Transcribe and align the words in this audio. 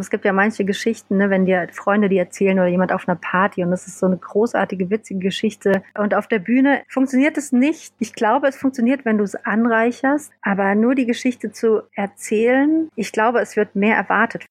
Es 0.00 0.08
gibt 0.08 0.24
ja 0.24 0.32
manche 0.32 0.64
Geschichten, 0.64 1.18
ne, 1.18 1.28
wenn 1.28 1.44
dir 1.44 1.68
Freunde 1.70 2.08
die 2.08 2.16
erzählen 2.16 2.58
oder 2.58 2.68
jemand 2.68 2.92
auf 2.92 3.06
einer 3.06 3.18
Party 3.18 3.62
und 3.62 3.70
das 3.70 3.86
ist 3.86 3.98
so 3.98 4.06
eine 4.06 4.16
großartige, 4.16 4.88
witzige 4.88 5.20
Geschichte. 5.20 5.82
Und 5.98 6.14
auf 6.14 6.26
der 6.26 6.38
Bühne 6.38 6.82
funktioniert 6.88 7.36
es 7.36 7.52
nicht. 7.52 7.92
Ich 7.98 8.14
glaube, 8.14 8.48
es 8.48 8.56
funktioniert, 8.56 9.04
wenn 9.04 9.18
du 9.18 9.24
es 9.24 9.34
anreicherst, 9.34 10.32
aber 10.40 10.74
nur 10.74 10.94
die 10.94 11.04
Geschichte 11.04 11.52
zu 11.52 11.82
erzählen, 11.94 12.88
ich 12.96 13.12
glaube, 13.12 13.40
es 13.40 13.54
wird 13.56 13.76
mehr 13.76 13.96
erwartet. 13.96 14.46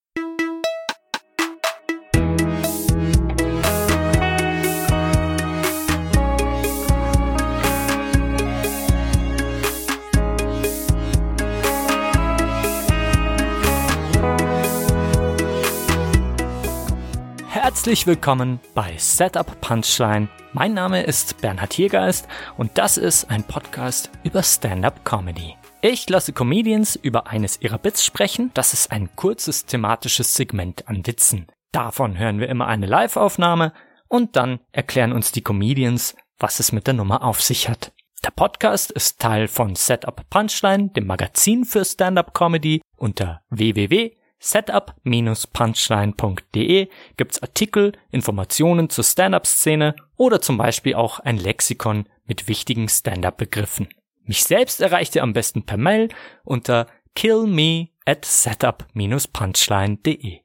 Herzlich 17.71 18.05
willkommen 18.05 18.59
bei 18.75 18.97
Setup 18.97 19.61
Punchline. 19.61 20.27
Mein 20.51 20.73
Name 20.73 21.03
ist 21.03 21.39
Bernhard 21.39 21.71
Hiergeist 21.71 22.27
und 22.57 22.77
das 22.77 22.97
ist 22.97 23.31
ein 23.31 23.45
Podcast 23.45 24.11
über 24.23 24.43
Stand-up 24.43 25.05
Comedy. 25.05 25.55
Ich 25.81 26.07
lasse 26.09 26.33
Comedians 26.33 26.97
über 26.97 27.27
eines 27.27 27.61
ihrer 27.61 27.77
Bits 27.77 28.03
sprechen. 28.03 28.51
Das 28.55 28.73
ist 28.73 28.91
ein 28.91 29.15
kurzes 29.15 29.65
thematisches 29.65 30.35
Segment 30.35 30.89
an 30.89 31.07
Witzen. 31.07 31.47
Davon 31.71 32.19
hören 32.19 32.41
wir 32.41 32.49
immer 32.49 32.67
eine 32.67 32.87
Live-Aufnahme 32.87 33.71
und 34.09 34.35
dann 34.35 34.59
erklären 34.73 35.13
uns 35.13 35.31
die 35.31 35.41
Comedians, 35.41 36.17
was 36.39 36.59
es 36.59 36.73
mit 36.73 36.87
der 36.87 36.93
Nummer 36.93 37.23
auf 37.23 37.41
sich 37.41 37.69
hat. 37.69 37.93
Der 38.25 38.31
Podcast 38.31 38.91
ist 38.91 39.21
Teil 39.21 39.47
von 39.47 39.75
Setup 39.75 40.29
Punchline, 40.29 40.89
dem 40.89 41.07
Magazin 41.07 41.63
für 41.63 41.85
Stand-up 41.85 42.33
Comedy 42.33 42.81
unter 42.97 43.41
www 43.49 44.11
setup-punchline.de 44.41 46.89
gibt's 47.15 47.41
Artikel, 47.41 47.93
Informationen 48.09 48.89
zur 48.89 49.05
Stand-up-Szene 49.05 49.95
oder 50.17 50.41
zum 50.41 50.57
Beispiel 50.57 50.95
auch 50.95 51.19
ein 51.19 51.37
Lexikon 51.37 52.09
mit 52.25 52.49
wichtigen 52.49 52.89
Stand-up-Begriffen. 52.89 53.87
Mich 54.25 54.43
selbst 54.43 54.81
erreicht 54.81 55.15
ihr 55.15 55.23
am 55.23 55.31
besten 55.33 55.63
per 55.63 55.77
Mail 55.77 56.09
unter 56.43 56.87
killme 57.15 57.87
at 58.05 58.25
setup-punchline.de. 58.25 60.39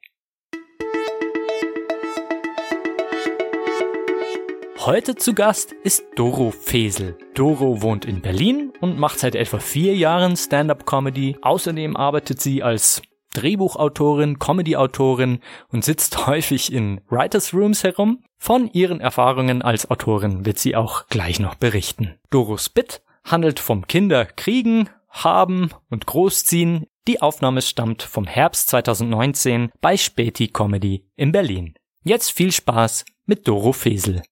Heute 4.79 5.17
zu 5.17 5.35
Gast 5.35 5.73
ist 5.73 6.05
Doro 6.15 6.53
Fesel. 6.53 7.19
Doro 7.35 7.83
wohnt 7.83 8.05
in 8.05 8.23
Berlin 8.23 8.73
und 8.81 9.01
macht 9.01 9.19
seit 9.19 9.35
etwa 9.35 9.59
vier 9.59 9.97
Jahren 9.97 10.37
Stand-up-Comedy. 10.37 11.39
Außerdem 11.43 11.97
arbeitet 11.97 12.41
sie 12.41 12.63
als 12.63 13.03
Drehbuchautorin, 13.35 14.39
Comedyautorin 14.39 15.41
und 15.69 15.85
sitzt 15.85 16.27
häufig 16.27 16.73
in 16.73 17.01
Writers 17.09 17.53
Rooms 17.53 17.85
herum. 17.85 18.23
Von 18.39 18.71
ihren 18.73 19.01
Erfahrungen 19.01 19.63
als 19.63 19.91
Autorin 19.91 20.45
wird 20.45 20.59
sie 20.59 20.77
auch 20.77 21.07
gleich 21.09 21.41
noch 21.41 21.55
berichten. 21.55 22.15
Doros 22.31 22.69
Bit 22.69 23.03
handelt 23.25 23.61
vom 23.61 23.87
Kinderkriegen, 23.87 24.89
haben 25.11 25.71
und 25.91 26.07
großziehen. 26.07 26.87
Die 27.09 27.23
Aufnahme 27.23 27.63
stammt 27.63 28.03
vom 28.03 28.27
Herbst 28.27 28.69
2019 28.69 29.71
bei 29.81 29.97
Späti 29.97 30.49
Comedy 30.49 31.07
in 31.17 31.33
Berlin. 31.33 31.75
Jetzt 32.05 32.31
viel 32.33 32.53
Spaß 32.53 33.05
mit 33.25 33.49
Doro 33.49 33.73
Fesel. 33.73 34.23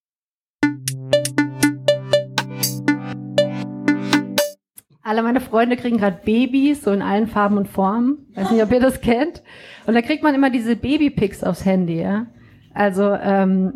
Alle 5.07 5.21
meine 5.21 5.39
Freunde 5.39 5.77
kriegen 5.77 5.99
gerade 5.99 6.17
Babys, 6.25 6.81
so 6.81 6.91
in 6.91 7.03
allen 7.03 7.27
Farben 7.27 7.59
und 7.59 7.67
Formen. 7.67 8.25
Weiß 8.33 8.49
nicht, 8.49 8.63
ob 8.63 8.71
ihr 8.71 8.79
das 8.79 9.01
kennt. 9.01 9.43
Und 9.85 9.93
da 9.93 10.01
kriegt 10.01 10.23
man 10.23 10.33
immer 10.33 10.49
diese 10.49 10.75
Babypics 10.75 11.43
aufs 11.43 11.63
Handy, 11.63 12.01
ja. 12.01 12.25
Also 12.73 13.13
ähm, 13.13 13.75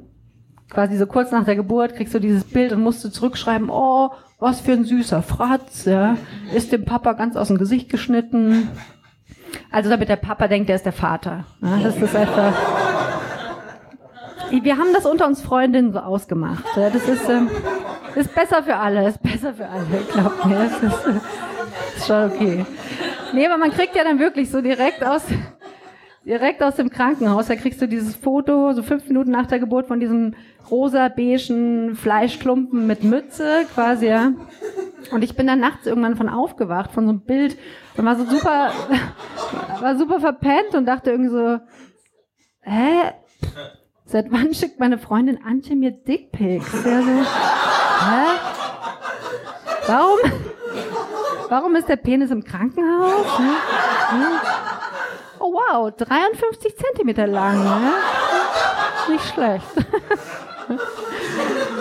quasi 0.72 0.98
so 0.98 1.06
kurz 1.06 1.32
nach 1.32 1.46
der 1.46 1.56
Geburt 1.56 1.96
kriegst 1.96 2.16
du 2.16 2.20
dieses 2.20 2.46
Bild 2.46 2.74
und 2.74 2.82
musst 2.82 3.06
du 3.06 3.10
zurückschreiben, 3.10 3.70
oh, 3.70 4.10
was 4.40 4.62
für 4.62 4.72
ein 4.72 4.86
süßer 4.86 5.22
Fratz, 5.22 5.86
ja. 5.86 6.18
Ist 6.56 6.72
dem 6.72 6.84
Papa 6.84 7.14
ganz 7.14 7.36
aus 7.36 7.50
dem 7.50 7.60
Gesicht 7.60 7.90
geschnitten. 7.90 8.68
Also 9.70 9.92
damit 9.92 10.10
der 10.10 10.16
Papa 10.16 10.48
denkt, 10.48 10.68
der 10.68 10.78
ist 10.78 10.86
der 10.86 10.94
Vater. 10.94 11.46
Ja, 11.62 11.78
das 11.84 11.96
ist 11.98 12.16
einfach. 12.16 12.54
Wir 14.50 14.78
haben 14.80 14.94
das 14.96 15.06
unter 15.06 15.28
uns 15.28 15.44
Freundinnen 15.44 15.94
so 15.94 16.00
ausgemacht. 16.00 16.66
Ja. 16.76 16.90
Das 16.90 17.08
ist. 17.08 17.30
Ähm, 17.30 17.52
ist 18.16 18.34
besser 18.34 18.64
für 18.64 18.76
alle, 18.76 19.08
ist 19.08 19.22
besser 19.22 19.54
für 19.54 19.68
alle, 19.68 19.86
glaubt 20.12 20.46
mir. 20.46 20.56
Das 20.56 20.84
ist, 20.84 21.06
ist 21.98 22.08
schon 22.08 22.32
okay. 22.32 22.66
Nee, 23.34 23.46
aber 23.46 23.58
man 23.58 23.72
kriegt 23.72 23.96
ja 23.96 24.04
dann 24.04 24.20
wirklich 24.20 24.50
so 24.50 24.62
direkt 24.62 25.04
aus, 25.04 25.24
direkt 26.26 26.64
aus 26.64 26.76
dem 26.76 26.90
Krankenhaus, 26.90 27.48
da 27.48 27.56
kriegst 27.56 27.82
du 27.82 27.88
dieses 27.88 28.16
Foto, 28.16 28.74
so 28.74 28.84
fünf 28.84 29.08
Minuten 29.08 29.32
nach 29.32 29.48
der 29.48 29.60
Geburt 29.60 29.88
von 29.88 30.00
diesem 30.00 30.36
rosa-beigen 30.70 31.96
Fleischklumpen 31.96 32.86
mit 32.86 33.04
Mütze 33.04 33.66
quasi, 33.74 34.08
ja. 34.08 34.32
Und 35.12 35.24
ich 35.24 35.36
bin 35.36 35.48
dann 35.48 35.60
nachts 35.60 35.88
irgendwann 35.88 36.16
von 36.16 36.30
aufgewacht, 36.30 36.92
von 36.92 37.06
so 37.06 37.10
einem 37.12 37.22
Bild 37.22 37.58
und 37.98 38.06
war 38.06 38.16
so 38.16 38.26
super, 38.26 38.72
war 39.82 39.98
super 39.98 40.20
verpennt 40.20 40.76
und 40.76 40.86
dachte 40.86 41.12
irgendwie 41.12 41.32
so, 41.32 41.60
hä? 42.62 43.14
Seit 44.06 44.32
wann 44.32 44.54
schickt 44.56 44.80
meine 44.80 44.98
Freundin 44.98 45.40
Antje 45.44 45.76
mir 45.76 45.92
Dickpics? 45.92 46.84
Ja, 46.84 47.02
so, 47.02 47.12
hä? 48.00 48.38
Warum? 49.88 50.20
Warum 51.50 51.76
ist 51.76 51.90
der 51.90 51.96
Penis 51.96 52.32
im 52.32 52.44
Krankenhaus? 52.44 53.38
Hm? 53.38 53.46
Hm? 53.46 54.40
Oh 55.40 55.54
wow, 55.54 55.92
53 55.92 56.76
Zentimeter 56.78 57.26
lang. 57.26 57.64
Ne? 57.64 57.92
Nicht 59.10 59.26
schlecht. 59.34 59.66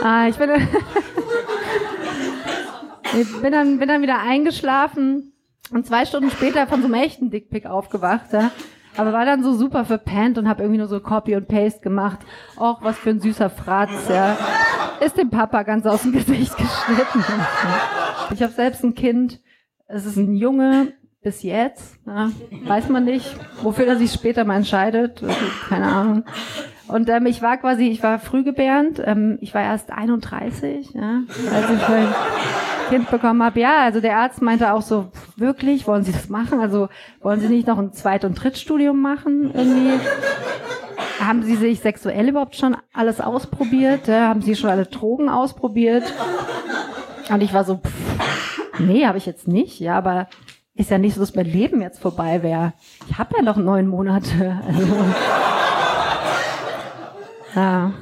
ah, 0.02 0.28
ich 0.28 0.36
bin, 0.36 0.50
ich 3.20 3.42
bin, 3.42 3.52
dann, 3.52 3.78
bin 3.78 3.88
dann 3.88 4.00
wieder 4.00 4.20
eingeschlafen 4.20 5.34
und 5.70 5.86
zwei 5.86 6.06
Stunden 6.06 6.30
später 6.30 6.66
von 6.66 6.80
so 6.80 6.86
einem 6.86 6.94
echten 6.94 7.30
Dickpick 7.30 7.66
aufgewacht. 7.66 8.32
Ja? 8.32 8.50
Aber 8.96 9.12
war 9.12 9.26
dann 9.26 9.42
so 9.42 9.52
super 9.52 9.84
verpennt 9.84 10.38
und 10.38 10.48
habe 10.48 10.62
irgendwie 10.62 10.78
nur 10.78 10.88
so 10.88 11.00
Copy 11.00 11.36
und 11.36 11.46
Paste 11.46 11.80
gemacht. 11.80 12.20
Och, 12.56 12.78
was 12.80 12.96
für 12.96 13.10
ein 13.10 13.20
süßer 13.20 13.50
Fratz, 13.50 14.08
ja. 14.08 14.34
Ist 15.00 15.16
dem 15.16 15.30
Papa 15.30 15.62
ganz 15.62 15.86
aus 15.86 16.02
dem 16.02 16.12
Gesicht 16.12 16.56
geschnitten. 16.56 17.24
Ich 18.34 18.42
habe 18.42 18.52
selbst 18.52 18.84
ein 18.84 18.94
Kind. 18.94 19.40
Es 19.86 20.04
ist 20.04 20.16
ein 20.16 20.34
Junge 20.34 20.92
bis 21.22 21.42
jetzt. 21.42 21.98
Ja. 22.06 22.30
Weiß 22.64 22.88
man 22.88 23.04
nicht, 23.04 23.36
wofür 23.62 23.86
er 23.86 23.96
sich 23.96 24.12
später 24.12 24.44
mal 24.44 24.56
entscheidet. 24.56 25.22
Keine 25.68 25.86
Ahnung. 25.86 26.24
Und 26.88 27.08
ähm, 27.10 27.26
ich 27.26 27.42
war 27.42 27.58
quasi, 27.58 27.88
ich 27.88 28.02
war 28.02 28.18
frühgebärend, 28.18 29.02
ähm, 29.04 29.38
ich 29.40 29.54
war 29.54 29.62
erst 29.62 29.92
31, 29.92 30.94
ja, 30.94 31.20
als 31.52 31.70
ich 31.70 31.88
mein 31.88 32.08
Kind 32.88 33.10
bekommen 33.10 33.42
habe. 33.42 33.60
Ja, 33.60 33.82
also 33.84 34.00
der 34.00 34.16
Arzt 34.16 34.42
meinte 34.42 34.72
auch 34.72 34.82
so, 34.82 35.10
wirklich, 35.36 35.86
wollen 35.86 36.04
Sie 36.04 36.12
das 36.12 36.28
machen? 36.28 36.60
Also 36.60 36.88
wollen 37.20 37.40
Sie 37.40 37.48
nicht 37.48 37.66
noch 37.66 37.78
ein 37.78 37.92
Zweit- 37.92 38.24
und 38.24 38.34
Drittstudium 38.34 39.00
machen? 39.00 39.50
Irgendwie? 39.54 40.00
Haben 41.20 41.42
Sie 41.42 41.56
sich 41.56 41.80
sexuell 41.80 42.28
überhaupt 42.28 42.56
schon 42.56 42.76
alles 42.92 43.20
ausprobiert? 43.20 44.08
Haben 44.08 44.42
Sie 44.42 44.56
schon 44.56 44.70
alle 44.70 44.86
Drogen 44.86 45.28
ausprobiert? 45.28 46.12
Und 47.30 47.42
ich 47.42 47.52
war 47.52 47.64
so, 47.64 47.76
pff, 47.76 48.78
nee, 48.78 49.04
habe 49.06 49.18
ich 49.18 49.26
jetzt 49.26 49.48
nicht, 49.48 49.80
ja, 49.80 49.98
aber 49.98 50.28
ist 50.74 50.90
ja 50.90 50.98
nicht 50.98 51.14
so, 51.14 51.20
dass 51.20 51.34
mein 51.34 51.46
Leben 51.46 51.82
jetzt 51.82 52.00
vorbei 52.00 52.42
wäre. 52.42 52.72
Ich 53.10 53.18
habe 53.18 53.34
ja 53.36 53.42
noch 53.42 53.56
neun 53.56 53.88
Monate. 53.88 54.60
Also, 54.66 54.86
ja. 57.54 57.92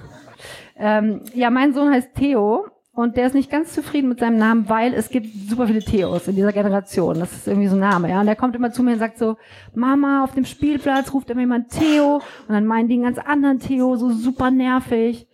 Ähm, 0.78 1.22
ja, 1.32 1.48
mein 1.48 1.72
Sohn 1.72 1.90
heißt 1.90 2.14
Theo 2.14 2.66
und 2.96 3.18
der 3.18 3.26
ist 3.26 3.34
nicht 3.34 3.50
ganz 3.50 3.74
zufrieden 3.74 4.08
mit 4.08 4.20
seinem 4.20 4.38
Namen, 4.38 4.70
weil 4.70 4.94
es 4.94 5.10
gibt 5.10 5.50
super 5.50 5.66
viele 5.66 5.80
Theos 5.80 6.28
in 6.28 6.34
dieser 6.34 6.52
Generation. 6.52 7.20
Das 7.20 7.30
ist 7.32 7.46
irgendwie 7.46 7.68
so 7.68 7.76
ein 7.76 7.80
Name, 7.80 8.08
ja. 8.08 8.20
Und 8.20 8.26
der 8.26 8.36
kommt 8.36 8.56
immer 8.56 8.72
zu 8.72 8.82
mir 8.82 8.94
und 8.94 8.98
sagt 8.98 9.18
so, 9.18 9.36
Mama, 9.74 10.24
auf 10.24 10.32
dem 10.32 10.46
Spielplatz 10.46 11.12
ruft 11.12 11.28
immer 11.28 11.42
jemand 11.42 11.68
Theo 11.68 12.16
und 12.16 12.48
dann 12.48 12.64
meinen 12.64 12.88
die 12.88 12.94
einen 12.94 13.02
ganz 13.02 13.18
anderen 13.18 13.58
Theo, 13.58 13.96
so 13.96 14.10
super 14.10 14.50
nervig. 14.50 15.28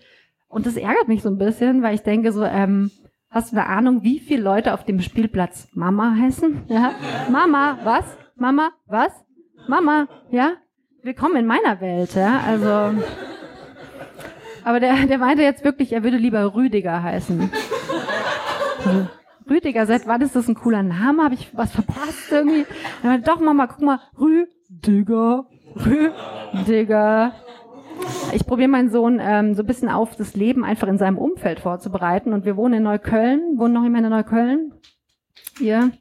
Und 0.49 0.67
das 0.67 0.77
ärgert 0.77 1.07
mich 1.07 1.23
so 1.23 1.29
ein 1.29 1.39
bisschen, 1.39 1.85
weil 1.85 1.95
ich 1.95 2.03
denke 2.03 2.33
so, 2.33 2.43
ähm, 2.43 2.91
hast 3.31 3.53
du 3.53 3.57
eine 3.57 3.69
Ahnung, 3.69 4.03
wie 4.03 4.19
viele 4.19 4.43
Leute 4.43 4.75
auf 4.75 4.85
dem 4.85 5.01
Spielplatz 5.01 5.69
Mama 5.73 6.17
heißen? 6.19 6.65
Ja? 6.67 6.97
Mama, 7.31 7.79
was? 7.85 8.05
Mama, 8.35 8.71
was? 8.87 9.13
Mama, 9.69 10.09
ja? 10.33 10.55
Willkommen 11.05 11.37
in 11.37 11.47
meiner 11.47 11.81
Welt, 11.81 12.17
ja. 12.17 12.41
Also 12.45 13.01
aber 14.65 14.81
der, 14.81 15.07
der 15.07 15.19
meinte 15.19 15.43
jetzt 15.43 15.65
wirklich, 15.65 15.93
er 15.93 16.03
würde 16.03 16.17
lieber 16.17 16.55
Rüdiger 16.55 17.03
heißen. 17.03 17.51
Also, 18.85 19.09
Rüdiger, 19.49 19.87
seit 19.87 20.07
wann 20.07 20.23
ist 20.23 20.37
das 20.37 20.49
ein 20.49 20.55
cooler 20.55 20.83
Name? 20.83 21.25
Habe 21.25 21.35
ich 21.35 21.57
was 21.57 21.73
verpasst 21.73 22.31
irgendwie? 22.31 22.67
Meinte, 23.03 23.31
Doch, 23.31 23.41
Mama, 23.41 23.67
guck 23.67 23.83
mal, 23.83 24.01
Rüdiger, 24.19 25.47
Rüdiger. 25.77 27.35
Ich 28.33 28.47
probiere 28.47 28.69
meinen 28.69 28.91
Sohn 28.91 29.21
ähm, 29.23 29.55
so 29.55 29.63
ein 29.63 29.67
bisschen 29.67 29.89
auf 29.89 30.17
das 30.17 30.35
Leben 30.35 30.65
einfach 30.65 30.89
in 30.89 30.99
seinem 30.99 31.19
Umfeld 31.19 31.61
vorzubereiten. 31.61 32.33
Und 32.33 32.45
wir 32.45 32.57
wohnen 32.57 32.75
in 32.75 32.83
Neukölln. 32.83 33.59
Wohnen 33.59 33.75
noch 33.75 33.85
jemand 33.85 34.05
in 34.05 34.11
Neukölln? 34.11 34.73
Ihr? 35.61 35.93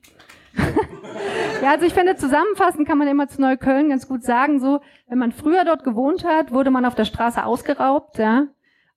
Ja, 1.62 1.72
also 1.74 1.86
ich 1.86 1.94
finde, 1.94 2.16
zusammenfassend 2.16 2.88
kann 2.88 2.98
man 2.98 3.08
immer 3.08 3.28
zu 3.28 3.40
Neukölln 3.40 3.90
ganz 3.90 4.08
gut 4.08 4.24
sagen, 4.24 4.60
so, 4.60 4.80
wenn 5.08 5.20
man 5.20 5.32
früher 5.32 5.64
dort 5.64 5.84
gewohnt 5.84 6.26
hat, 6.26 6.52
wurde 6.52 6.72
man 6.72 6.86
auf 6.86 6.96
der 6.96 7.06
Straße 7.06 7.46
ausgeraubt, 7.46 8.18
ja. 8.18 8.48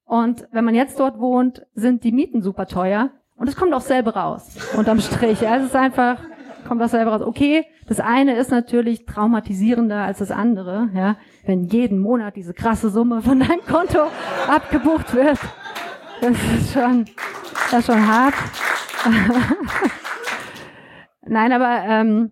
Und 0.06 0.49
wenn 0.50 0.64
man 0.64 0.75
jetzt 0.75 0.99
dort 0.99 1.19
wohnt, 1.19 1.66
sind 1.75 2.05
die 2.05 2.12
Mieten 2.12 2.40
super 2.43 2.66
teuer. 2.66 3.11
Und 3.37 3.49
es 3.49 3.56
kommt 3.56 3.75
auch 3.75 3.82
selber 3.82 4.16
raus, 4.16 4.56
unterm 4.78 5.00
Strich. 5.00 5.43
Ja, 5.43 5.56
es 5.56 5.64
ist 5.64 5.76
einfach, 5.76 6.19
kommt 6.66 6.82
auch 6.82 6.88
selber 6.88 7.12
raus. 7.12 7.22
Okay, 7.22 7.66
das 7.87 8.00
eine 8.00 8.37
ist 8.37 8.50
natürlich 8.50 9.05
traumatisierender 9.05 9.99
als 9.99 10.20
das 10.20 10.31
andere, 10.31 10.88
ja. 10.94 11.17
Wenn 11.44 11.64
jeden 11.64 11.99
Monat 11.99 12.34
diese 12.34 12.55
krasse 12.55 12.88
Summe 12.88 13.20
von 13.20 13.40
deinem 13.40 13.64
Konto 13.67 14.06
abgebucht 14.49 15.14
wird. 15.14 15.38
Das 16.22 16.31
ist 16.31 16.72
schon, 16.72 17.05
das 17.70 17.81
ist 17.81 17.87
schon 17.87 18.06
hart. 18.06 18.34
Nein, 21.26 21.52
aber 21.52 21.82
ähm, 21.87 22.31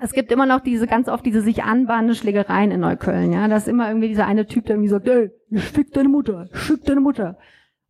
es 0.00 0.12
gibt 0.12 0.32
immer 0.32 0.46
noch 0.46 0.60
diese 0.60 0.86
ganz 0.86 1.08
oft 1.08 1.24
diese 1.24 1.40
sich 1.40 1.64
anbahnende 1.64 2.14
Schlägereien 2.14 2.70
in 2.70 2.80
Neukölln. 2.80 3.32
Ja, 3.32 3.48
da 3.48 3.56
ist 3.56 3.68
immer 3.68 3.88
irgendwie 3.88 4.08
dieser 4.08 4.26
eine 4.26 4.46
Typ, 4.46 4.66
der 4.66 4.76
irgendwie 4.76 4.90
sagt, 4.90 5.08
ey, 5.08 5.30
ich 5.50 5.64
fick 5.64 5.92
deine 5.92 6.08
Mutter, 6.08 6.48
ich 6.52 6.58
fick 6.58 6.84
deine 6.84 7.00
Mutter. 7.00 7.38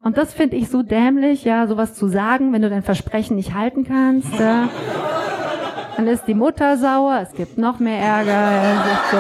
Und 0.03 0.19
das 0.19 0.35
finde 0.35 0.57
ich 0.57 0.69
so 0.69 0.83
dämlich, 0.83 1.45
ja, 1.45 1.67
sowas 1.67 1.95
zu 1.95 2.09
sagen, 2.09 2.53
wenn 2.53 2.61
du 2.61 2.69
dein 2.69 2.83
Versprechen 2.83 3.37
nicht 3.37 3.55
halten 3.55 3.85
kannst. 3.85 4.39
Ja. 4.39 4.69
Dann 5.97 6.07
ist 6.07 6.27
die 6.27 6.35
Mutter 6.35 6.77
sauer, 6.77 7.21
es 7.23 7.33
gibt 7.33 7.57
noch 7.57 7.79
mehr 7.79 7.99
Ärger. 7.99 8.31
Ja, 8.31 8.85
so. 9.11 9.17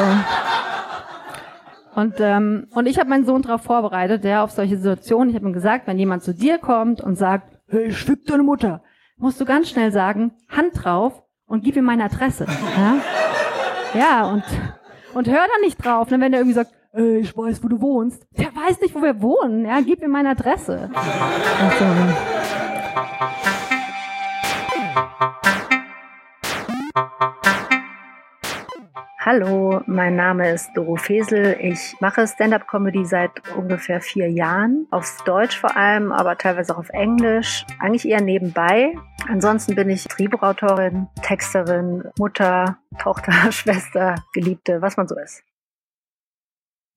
Und, 2.00 2.16
ähm, 2.18 2.66
und 2.74 2.86
ich 2.86 2.98
habe 2.98 3.08
meinen 3.08 3.24
Sohn 3.24 3.40
darauf 3.42 3.62
vorbereitet, 3.62 4.24
ja, 4.24 4.44
auf 4.44 4.50
solche 4.50 4.76
Situationen. 4.76 5.30
Ich 5.30 5.36
habe 5.36 5.46
ihm 5.46 5.54
gesagt, 5.54 5.86
wenn 5.86 5.98
jemand 5.98 6.22
zu 6.22 6.34
dir 6.34 6.58
kommt 6.58 7.00
und 7.00 7.16
sagt, 7.16 7.58
hey, 7.68 7.86
ich 7.86 7.96
fick 7.96 8.26
deine 8.26 8.42
Mutter, 8.42 8.82
musst 9.16 9.40
du 9.40 9.46
ganz 9.46 9.70
schnell 9.70 9.90
sagen, 9.90 10.32
Hand 10.48 10.84
drauf 10.84 11.23
und 11.46 11.64
gib 11.64 11.76
ihm 11.76 11.84
meine 11.84 12.04
Adresse. 12.04 12.46
Ja, 12.76 12.96
ja 13.94 14.24
und, 14.26 14.44
und 15.14 15.28
hör 15.28 15.46
da 15.46 15.60
nicht 15.60 15.84
drauf, 15.84 16.10
ne, 16.10 16.20
wenn 16.20 16.32
er 16.32 16.40
irgendwie 16.40 16.54
sagt, 16.54 16.72
ey, 16.92 17.18
ich 17.18 17.36
weiß, 17.36 17.62
wo 17.62 17.68
du 17.68 17.80
wohnst. 17.80 18.26
Der 18.38 18.46
weiß 18.54 18.80
nicht, 18.80 18.94
wo 18.94 19.02
wir 19.02 19.20
wohnen. 19.20 19.64
Ja, 19.64 19.80
gib 19.80 20.02
ihm 20.02 20.10
meine 20.10 20.30
Adresse. 20.30 20.90
Also, 20.94 21.84
Hallo, 29.26 29.80
mein 29.86 30.16
Name 30.16 30.50
ist 30.50 30.70
Doro 30.74 30.96
Fesel. 30.96 31.56
Ich 31.58 31.96
mache 32.00 32.26
Stand-up-Comedy 32.26 33.06
seit 33.06 33.30
ungefähr 33.56 34.02
vier 34.02 34.30
Jahren. 34.30 34.86
Auf 34.90 35.22
Deutsch 35.24 35.58
vor 35.58 35.74
allem, 35.74 36.12
aber 36.12 36.36
teilweise 36.36 36.74
auch 36.74 36.80
auf 36.80 36.90
Englisch. 36.90 37.64
Eigentlich 37.78 38.06
eher 38.06 38.20
nebenbei. 38.20 38.92
Ansonsten 39.28 39.74
bin 39.74 39.88
ich 39.88 40.04
Drehbuchautorin, 40.04 41.08
Texterin, 41.22 42.04
Mutter, 42.18 42.78
Tochter, 42.98 43.32
Schwester, 43.52 44.16
Geliebte, 44.32 44.82
was 44.82 44.96
man 44.96 45.08
so 45.08 45.18
ist. 45.18 45.42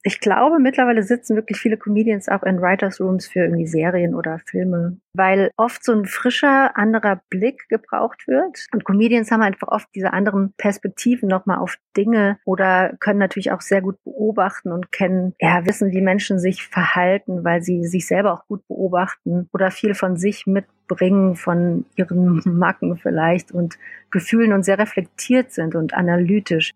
Ich 0.07 0.21
glaube, 0.21 0.59
mittlerweile 0.59 1.03
sitzen 1.03 1.35
wirklich 1.35 1.57
viele 1.59 1.75
Comedians 1.75 2.29
auch 2.29 2.43
in 2.43 2.61
Writers 2.61 3.01
Rooms 3.01 3.27
für 3.27 3.39
irgendwie 3.39 3.67
Serien 3.67 4.15
oder 4.15 4.39
Filme, 4.39 5.01
weil 5.11 5.51
oft 5.57 5.83
so 5.83 5.91
ein 5.91 6.05
frischer, 6.05 6.77
anderer 6.77 7.19
Blick 7.29 7.67
gebraucht 7.67 8.25
wird. 8.25 8.67
Und 8.71 8.85
Comedians 8.85 9.31
haben 9.31 9.41
einfach 9.41 9.67
oft 9.67 9.89
diese 9.93 10.13
anderen 10.13 10.53
Perspektiven 10.55 11.27
nochmal 11.27 11.57
auf 11.57 11.75
Dinge 11.97 12.39
oder 12.45 12.95
können 13.01 13.19
natürlich 13.19 13.51
auch 13.51 13.59
sehr 13.59 13.81
gut 13.81 14.01
beobachten 14.05 14.71
und 14.71 14.93
kennen, 14.93 15.35
ja, 15.41 15.65
wissen, 15.65 15.91
wie 15.91 15.99
Menschen 15.99 16.39
sich 16.39 16.65
verhalten, 16.65 17.43
weil 17.43 17.61
sie 17.61 17.83
sich 17.83 18.07
selber 18.07 18.31
auch 18.31 18.47
gut 18.47 18.65
beobachten 18.69 19.49
oder 19.51 19.71
viel 19.71 19.93
von 19.93 20.15
sich 20.15 20.47
mitbringen, 20.47 21.35
von 21.35 21.83
ihren 21.97 22.41
Macken 22.45 22.95
vielleicht 22.95 23.51
und 23.51 23.77
Gefühlen 24.09 24.53
und 24.53 24.63
sehr 24.63 24.79
reflektiert 24.79 25.51
sind 25.51 25.75
und 25.75 25.93
analytisch 25.93 26.71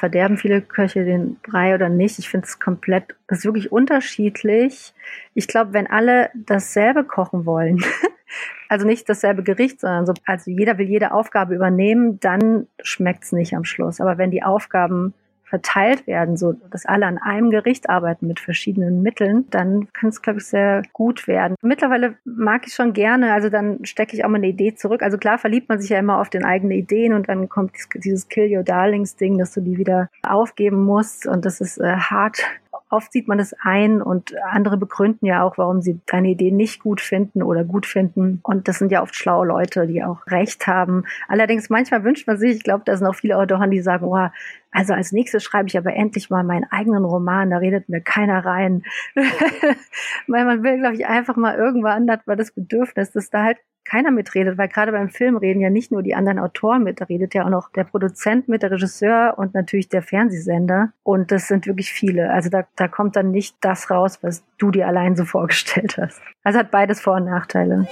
verderben 0.00 0.38
viele 0.38 0.62
Köche 0.62 1.04
den 1.04 1.36
Brei 1.42 1.74
oder 1.74 1.90
nicht. 1.90 2.18
Ich 2.18 2.28
finde 2.28 2.46
es 2.46 2.58
komplett, 2.58 3.14
das 3.28 3.40
ist 3.40 3.44
wirklich 3.44 3.70
unterschiedlich. 3.70 4.94
Ich 5.34 5.46
glaube, 5.46 5.74
wenn 5.74 5.86
alle 5.86 6.30
dasselbe 6.34 7.04
kochen 7.04 7.44
wollen, 7.44 7.84
also 8.70 8.86
nicht 8.86 9.08
dasselbe 9.08 9.42
Gericht, 9.42 9.80
sondern 9.80 10.06
so, 10.06 10.14
also 10.24 10.50
jeder 10.50 10.78
will 10.78 10.88
jede 10.88 11.12
Aufgabe 11.12 11.54
übernehmen, 11.54 12.18
dann 12.18 12.66
schmeckt 12.82 13.24
es 13.24 13.32
nicht 13.32 13.54
am 13.54 13.64
Schluss. 13.64 14.00
Aber 14.00 14.16
wenn 14.16 14.30
die 14.30 14.42
Aufgaben 14.42 15.12
verteilt 15.50 16.06
werden, 16.06 16.36
so 16.36 16.54
dass 16.70 16.86
alle 16.86 17.06
an 17.06 17.18
einem 17.18 17.50
Gericht 17.50 17.90
arbeiten 17.90 18.28
mit 18.28 18.38
verschiedenen 18.38 19.02
Mitteln, 19.02 19.46
dann 19.50 19.92
kann 19.92 20.10
es, 20.10 20.22
glaube 20.22 20.38
ich, 20.38 20.46
sehr 20.46 20.82
gut 20.92 21.26
werden. 21.26 21.56
Mittlerweile 21.60 22.14
mag 22.24 22.66
ich 22.66 22.74
schon 22.74 22.92
gerne, 22.92 23.32
also 23.32 23.50
dann 23.50 23.84
stecke 23.84 24.16
ich 24.16 24.24
auch 24.24 24.28
mal 24.28 24.36
eine 24.36 24.48
Idee 24.48 24.74
zurück. 24.76 25.02
Also 25.02 25.18
klar 25.18 25.38
verliebt 25.38 25.68
man 25.68 25.80
sich 25.80 25.90
ja 25.90 25.98
immer 25.98 26.20
auf 26.20 26.30
den 26.30 26.44
eigenen 26.44 26.78
Ideen 26.78 27.12
und 27.12 27.28
dann 27.28 27.48
kommt 27.48 27.72
dieses 27.94 28.28
Kill 28.28 28.56
Your 28.56 28.62
Darlings 28.62 29.16
Ding, 29.16 29.38
dass 29.38 29.52
du 29.52 29.60
die 29.60 29.76
wieder 29.76 30.08
aufgeben 30.22 30.84
musst 30.84 31.26
und 31.26 31.44
das 31.44 31.60
ist 31.60 31.78
äh, 31.78 31.96
hart 31.96 32.44
oft 32.90 33.12
sieht 33.12 33.28
man 33.28 33.38
es 33.38 33.54
ein 33.62 34.02
und 34.02 34.34
andere 34.42 34.76
begründen 34.76 35.26
ja 35.26 35.44
auch, 35.44 35.56
warum 35.58 35.80
sie 35.80 36.00
deine 36.06 36.28
Idee 36.28 36.50
nicht 36.50 36.82
gut 36.82 37.00
finden 37.00 37.42
oder 37.42 37.64
gut 37.64 37.86
finden. 37.86 38.40
Und 38.42 38.68
das 38.68 38.78
sind 38.78 38.90
ja 38.90 39.02
oft 39.02 39.14
schlaue 39.14 39.46
Leute, 39.46 39.86
die 39.86 40.02
auch 40.02 40.26
recht 40.26 40.66
haben. 40.66 41.04
Allerdings 41.28 41.70
manchmal 41.70 42.04
wünscht 42.04 42.26
man 42.26 42.36
sich, 42.36 42.56
ich 42.56 42.64
glaube, 42.64 42.82
da 42.84 42.96
sind 42.96 43.06
auch 43.06 43.14
viele 43.14 43.38
Autoren, 43.38 43.70
die 43.70 43.80
sagen, 43.80 44.06
oh, 44.06 44.28
also 44.72 44.92
als 44.92 45.12
nächstes 45.12 45.42
schreibe 45.42 45.68
ich 45.68 45.78
aber 45.78 45.94
endlich 45.94 46.30
mal 46.30 46.44
meinen 46.44 46.66
eigenen 46.70 47.04
Roman, 47.04 47.50
da 47.50 47.58
redet 47.58 47.88
mir 47.88 48.00
keiner 48.00 48.44
rein. 48.44 48.82
Weil 50.26 50.44
man 50.44 50.62
will, 50.62 50.78
glaube 50.78 50.94
ich, 50.94 51.06
einfach 51.06 51.36
mal 51.36 51.56
irgendwann 51.56 52.10
hat 52.10 52.26
man 52.26 52.38
das 52.38 52.50
Bedürfnis, 52.52 53.12
dass 53.12 53.30
da 53.30 53.44
halt 53.44 53.58
keiner 53.84 54.10
mitredet, 54.10 54.58
weil 54.58 54.68
gerade 54.68 54.92
beim 54.92 55.08
Film 55.08 55.36
reden 55.36 55.60
ja 55.60 55.70
nicht 55.70 55.90
nur 55.90 56.02
die 56.02 56.14
anderen 56.14 56.38
Autoren 56.38 56.82
mit, 56.82 57.00
da 57.00 57.06
redet 57.06 57.34
ja 57.34 57.44
auch 57.44 57.50
noch 57.50 57.70
der 57.72 57.84
Produzent 57.84 58.48
mit, 58.48 58.62
der 58.62 58.70
Regisseur 58.70 59.34
und 59.36 59.54
natürlich 59.54 59.88
der 59.88 60.02
Fernsehsender. 60.02 60.92
Und 61.02 61.32
das 61.32 61.48
sind 61.48 61.66
wirklich 61.66 61.92
viele. 61.92 62.30
Also 62.30 62.50
da, 62.50 62.66
da 62.76 62.88
kommt 62.88 63.16
dann 63.16 63.30
nicht 63.30 63.56
das 63.60 63.90
raus, 63.90 64.18
was 64.22 64.44
du 64.58 64.70
dir 64.70 64.86
allein 64.86 65.16
so 65.16 65.24
vorgestellt 65.26 65.96
hast. 65.96 66.20
Also 66.44 66.58
hat 66.58 66.70
beides 66.70 67.00
Vor- 67.00 67.16
und 67.16 67.24
Nachteile. 67.24 67.86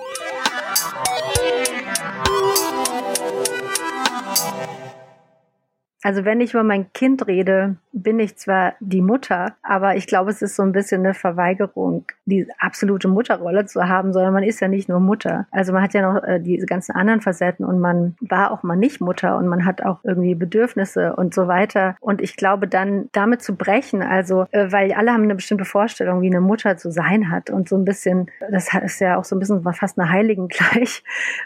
Also 6.03 6.25
wenn 6.25 6.41
ich 6.41 6.55
über 6.55 6.63
mein 6.63 6.93
Kind 6.93 7.27
rede, 7.27 7.77
bin 7.93 8.21
ich 8.21 8.37
zwar 8.37 8.75
die 8.81 9.03
Mutter, 9.03 9.57
aber 9.63 9.97
ich 9.97 10.07
glaube, 10.07 10.31
es 10.31 10.43
ist 10.43 10.55
so 10.55 10.63
ein 10.63 10.73
bisschen 10.73 11.05
eine 11.05 11.15
Verweigerung, 11.15 12.05
die 12.25 12.47
absolute 12.59 13.09
Mutterrolle 13.09 13.67
zu 13.67 13.89
haben, 13.89 14.13
sondern 14.13 14.33
man 14.33 14.45
ist 14.45 14.61
ja 14.61 14.69
nicht 14.69 14.89
nur 14.89 15.01
Mutter. 15.01 15.47
Also 15.51 15.73
man 15.73 15.83
hat 15.83 15.95
ja 15.95 16.03
noch 16.03 16.23
äh, 16.23 16.39
diese 16.41 16.67
ganzen 16.67 16.93
anderen 16.93 17.21
Facetten 17.21 17.65
und 17.65 17.81
man 17.81 18.17
war 18.21 18.53
auch 18.53 18.63
mal 18.63 18.77
nicht 18.77 19.01
Mutter 19.01 19.37
und 19.37 19.49
man 19.49 19.65
hat 19.65 19.83
auch 19.83 19.99
irgendwie 20.05 20.35
Bedürfnisse 20.35 21.17
und 21.17 21.35
so 21.35 21.49
weiter. 21.49 21.97
Und 22.01 22.21
ich 22.21 22.37
glaube 22.37 22.69
dann 22.69 23.09
damit 23.13 23.43
zu 23.43 23.57
brechen, 23.57 24.03
also 24.03 24.47
äh, 24.53 24.71
weil 24.71 24.93
alle 24.93 25.13
haben 25.13 25.25
eine 25.25 25.35
bestimmte 25.35 25.65
Vorstellung, 25.65 26.23
wie 26.23 26.29
eine 26.29 26.41
Mutter 26.41 26.77
zu 26.77 26.93
sein 26.93 27.31
hat 27.31 27.51
und 27.51 27.69
so 27.69 27.77
ein 27.77 27.85
bisschen, 27.85 28.31
das 28.51 28.69
ist 28.75 29.01
ja 29.01 29.17
auch 29.17 29.25
so 29.25 29.35
ein 29.35 29.41
bisschen 29.41 29.63
fast 29.73 29.99
eine 29.99 30.11
Heiligen 30.11 30.49
gleich. 30.49 31.03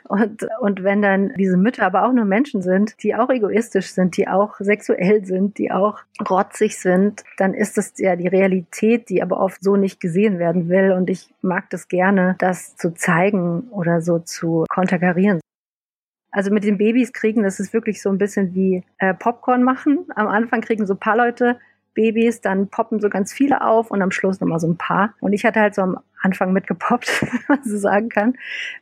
Und, 0.08 0.46
und 0.60 0.82
wenn 0.82 1.00
dann 1.00 1.32
diese 1.38 1.56
Mütter 1.56 1.86
aber 1.86 2.06
auch 2.06 2.12
nur 2.12 2.24
Menschen 2.26 2.60
sind, 2.60 3.02
die 3.02 3.14
auch 3.14 3.30
egoistisch 3.30 3.92
sind, 3.92 4.16
die 4.16 4.28
auch 4.28 4.41
auch 4.42 4.56
sexuell 4.58 5.24
sind, 5.24 5.58
die 5.58 5.70
auch 5.70 6.00
rotzig 6.28 6.78
sind, 6.78 7.24
dann 7.36 7.54
ist 7.54 7.78
es 7.78 7.94
ja 7.96 8.16
die 8.16 8.28
Realität, 8.28 9.08
die 9.08 9.22
aber 9.22 9.38
oft 9.40 9.62
so 9.62 9.76
nicht 9.76 10.00
gesehen 10.00 10.38
werden 10.38 10.68
will. 10.68 10.92
Und 10.92 11.08
ich 11.10 11.32
mag 11.40 11.70
das 11.70 11.88
gerne, 11.88 12.36
das 12.38 12.76
zu 12.76 12.92
zeigen 12.94 13.68
oder 13.70 14.00
so 14.00 14.18
zu 14.18 14.64
konterkarieren. 14.68 15.40
Also 16.30 16.50
mit 16.50 16.64
den 16.64 16.78
Babys 16.78 17.12
kriegen, 17.12 17.42
das 17.42 17.60
ist 17.60 17.74
wirklich 17.74 18.00
so 18.00 18.08
ein 18.08 18.18
bisschen 18.18 18.54
wie 18.54 18.82
äh, 18.98 19.14
Popcorn 19.14 19.62
machen. 19.62 20.06
Am 20.16 20.28
Anfang 20.28 20.62
kriegen 20.62 20.86
so 20.86 20.94
ein 20.94 21.00
paar 21.00 21.16
Leute 21.16 21.58
Babys, 21.94 22.40
dann 22.40 22.68
poppen 22.68 23.00
so 23.00 23.10
ganz 23.10 23.32
viele 23.32 23.62
auf 23.62 23.90
und 23.90 24.00
am 24.00 24.10
Schluss 24.10 24.40
nochmal 24.40 24.60
so 24.60 24.66
ein 24.66 24.78
paar. 24.78 25.14
Und 25.20 25.34
ich 25.34 25.44
hatte 25.44 25.60
halt 25.60 25.74
so 25.74 25.82
am 25.82 25.98
Anfang 26.22 26.52
mitgepoppt, 26.52 27.22
wenn 27.22 27.40
man 27.48 27.64
so 27.64 27.76
sagen 27.76 28.08
kann. 28.08 28.34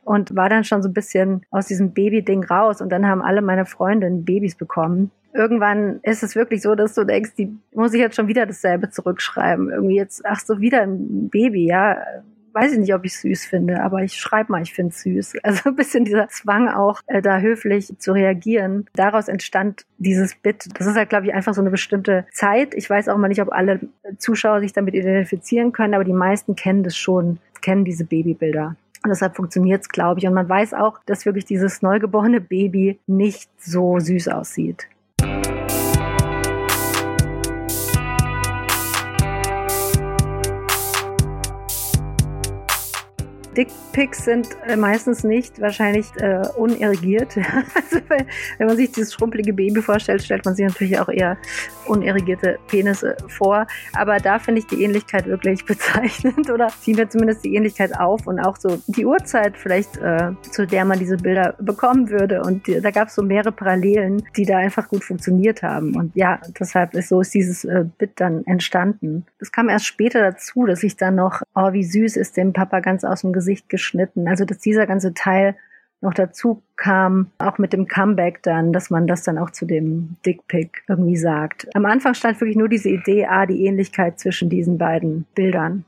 Und 0.03 0.35
war 0.35 0.49
dann 0.49 0.63
schon 0.63 0.81
so 0.81 0.89
ein 0.89 0.93
bisschen 0.93 1.45
aus 1.51 1.67
diesem 1.67 1.93
Baby-Ding 1.93 2.43
raus. 2.43 2.81
Und 2.81 2.89
dann 2.89 3.07
haben 3.07 3.21
alle 3.21 3.41
meine 3.41 3.65
Freundinnen 3.65 4.25
Babys 4.25 4.55
bekommen 4.55 5.11
irgendwann 5.33 5.99
ist 6.03 6.23
es 6.23 6.35
wirklich 6.35 6.61
so, 6.61 6.75
dass 6.75 6.93
du 6.93 7.05
denkst, 7.05 7.35
die 7.37 7.55
muss 7.73 7.93
ich 7.93 7.99
jetzt 7.99 8.15
schon 8.15 8.27
wieder 8.27 8.45
dasselbe 8.45 8.89
zurückschreiben. 8.89 9.69
Irgendwie 9.69 9.95
jetzt, 9.95 10.25
ach 10.25 10.39
so, 10.39 10.59
wieder 10.59 10.81
ein 10.81 11.29
Baby, 11.29 11.67
ja. 11.67 11.97
Weiß 12.53 12.73
ich 12.73 12.79
nicht, 12.79 12.93
ob 12.93 13.05
ich 13.05 13.17
süß 13.17 13.45
finde, 13.45 13.81
aber 13.81 14.03
ich 14.03 14.15
schreibe 14.15 14.51
mal, 14.51 14.61
ich 14.61 14.73
finde 14.73 14.91
es 14.91 15.01
süß. 15.01 15.33
Also 15.43 15.69
ein 15.69 15.75
bisschen 15.75 16.05
dieser 16.05 16.27
Zwang 16.29 16.69
auch, 16.69 17.01
äh, 17.07 17.21
da 17.21 17.39
höflich 17.39 17.93
zu 17.97 18.13
reagieren. 18.13 18.85
Daraus 18.93 19.27
entstand 19.27 19.85
dieses 19.97 20.35
Bit. 20.35 20.67
Das 20.77 20.87
ist 20.87 20.95
halt, 20.95 21.09
glaube 21.09 21.25
ich, 21.25 21.33
einfach 21.33 21.53
so 21.53 21.61
eine 21.61 21.71
bestimmte 21.71 22.25
Zeit. 22.31 22.73
Ich 22.73 22.89
weiß 22.89 23.09
auch 23.09 23.17
mal 23.17 23.27
nicht, 23.27 23.41
ob 23.41 23.51
alle 23.51 23.79
Zuschauer 24.17 24.61
sich 24.61 24.73
damit 24.73 24.93
identifizieren 24.93 25.71
können, 25.71 25.93
aber 25.93 26.03
die 26.03 26.13
meisten 26.13 26.55
kennen 26.55 26.83
das 26.83 26.95
schon, 26.95 27.39
kennen 27.61 27.85
diese 27.85 28.05
Babybilder. 28.05 28.75
Und 29.03 29.09
deshalb 29.09 29.35
funktioniert 29.35 29.81
es, 29.81 29.89
glaube 29.89 30.19
ich. 30.19 30.27
Und 30.27 30.33
man 30.33 30.47
weiß 30.47 30.73
auch, 30.73 30.99
dass 31.05 31.25
wirklich 31.25 31.45
dieses 31.45 31.81
neugeborene 31.81 32.39
Baby 32.39 32.99
nicht 33.07 33.49
so 33.59 33.99
süß 33.99 34.27
aussieht. 34.27 34.87
Dickpics 43.55 44.25
sind 44.25 44.47
äh, 44.65 44.77
meistens 44.77 45.23
nicht 45.23 45.59
wahrscheinlich 45.59 46.07
äh, 46.17 46.41
unirrigiert. 46.55 47.37
also, 47.75 47.99
wenn 48.57 48.67
man 48.67 48.77
sich 48.77 48.91
dieses 48.91 49.13
schrumpelige 49.13 49.53
Baby 49.53 49.81
vorstellt, 49.81 50.23
stellt 50.23 50.45
man 50.45 50.55
sich 50.55 50.65
natürlich 50.65 50.99
auch 50.99 51.09
eher 51.09 51.37
unirrigierte 51.87 52.59
Penisse 52.67 53.17
vor. 53.27 53.67
Aber 53.93 54.17
da 54.17 54.39
finde 54.39 54.59
ich 54.59 54.67
die 54.67 54.83
Ähnlichkeit 54.83 55.25
wirklich 55.25 55.65
bezeichnend 55.71 56.49
oder 56.49 56.69
ziehen 56.79 56.97
wir 56.97 57.09
zumindest 57.09 57.43
die 57.43 57.55
Ähnlichkeit 57.55 57.97
auf 57.99 58.25
und 58.25 58.39
auch 58.39 58.55
so 58.55 58.81
die 58.87 59.05
Uhrzeit 59.05 59.57
vielleicht, 59.57 59.97
äh, 59.97 60.31
zu 60.51 60.65
der 60.65 60.85
man 60.85 60.99
diese 60.99 61.17
Bilder 61.17 61.55
bekommen 61.59 62.09
würde. 62.09 62.43
Und 62.43 62.67
die, 62.67 62.79
da 62.79 62.91
gab 62.91 63.09
es 63.09 63.15
so 63.15 63.21
mehrere 63.21 63.51
Parallelen, 63.51 64.23
die 64.37 64.45
da 64.45 64.57
einfach 64.57 64.87
gut 64.87 65.03
funktioniert 65.03 65.61
haben. 65.61 65.95
Und 65.95 66.15
ja, 66.15 66.39
deshalb 66.57 66.93
ist 66.93 67.09
so 67.09 67.19
ist 67.19 67.33
dieses 67.33 67.65
äh, 67.65 67.85
Bit 67.97 68.11
dann 68.15 68.45
entstanden. 68.45 69.25
Es 69.39 69.51
kam 69.51 69.67
erst 69.67 69.85
später 69.85 70.21
dazu, 70.21 70.65
dass 70.65 70.83
ich 70.83 70.95
dann 70.95 71.15
noch, 71.15 71.41
oh, 71.55 71.73
wie 71.73 71.83
süß 71.83 72.15
ist 72.15 72.37
dem 72.37 72.53
Papa 72.53 72.79
ganz 72.79 73.03
aus 73.03 73.21
dem 73.21 73.33
Gesicht 73.33 73.40
geschnitten. 73.69 74.27
Also 74.27 74.45
dass 74.45 74.59
dieser 74.59 74.87
ganze 74.87 75.13
Teil 75.13 75.55
noch 76.01 76.13
dazu 76.13 76.63
kam, 76.75 77.31
auch 77.37 77.59
mit 77.59 77.73
dem 77.73 77.87
Comeback 77.87 78.41
dann, 78.43 78.73
dass 78.73 78.89
man 78.89 79.05
das 79.05 79.23
dann 79.23 79.37
auch 79.37 79.51
zu 79.51 79.65
dem 79.65 80.17
Dickpick 80.25 80.83
irgendwie 80.87 81.15
sagt. 81.15 81.67
Am 81.75 81.85
Anfang 81.85 82.15
stand 82.15 82.41
wirklich 82.41 82.57
nur 82.57 82.69
diese 82.69 82.89
Idee, 82.89 83.27
ah, 83.27 83.45
die 83.45 83.65
Ähnlichkeit 83.65 84.19
zwischen 84.19 84.49
diesen 84.49 84.77
beiden 84.77 85.25
Bildern. 85.35 85.85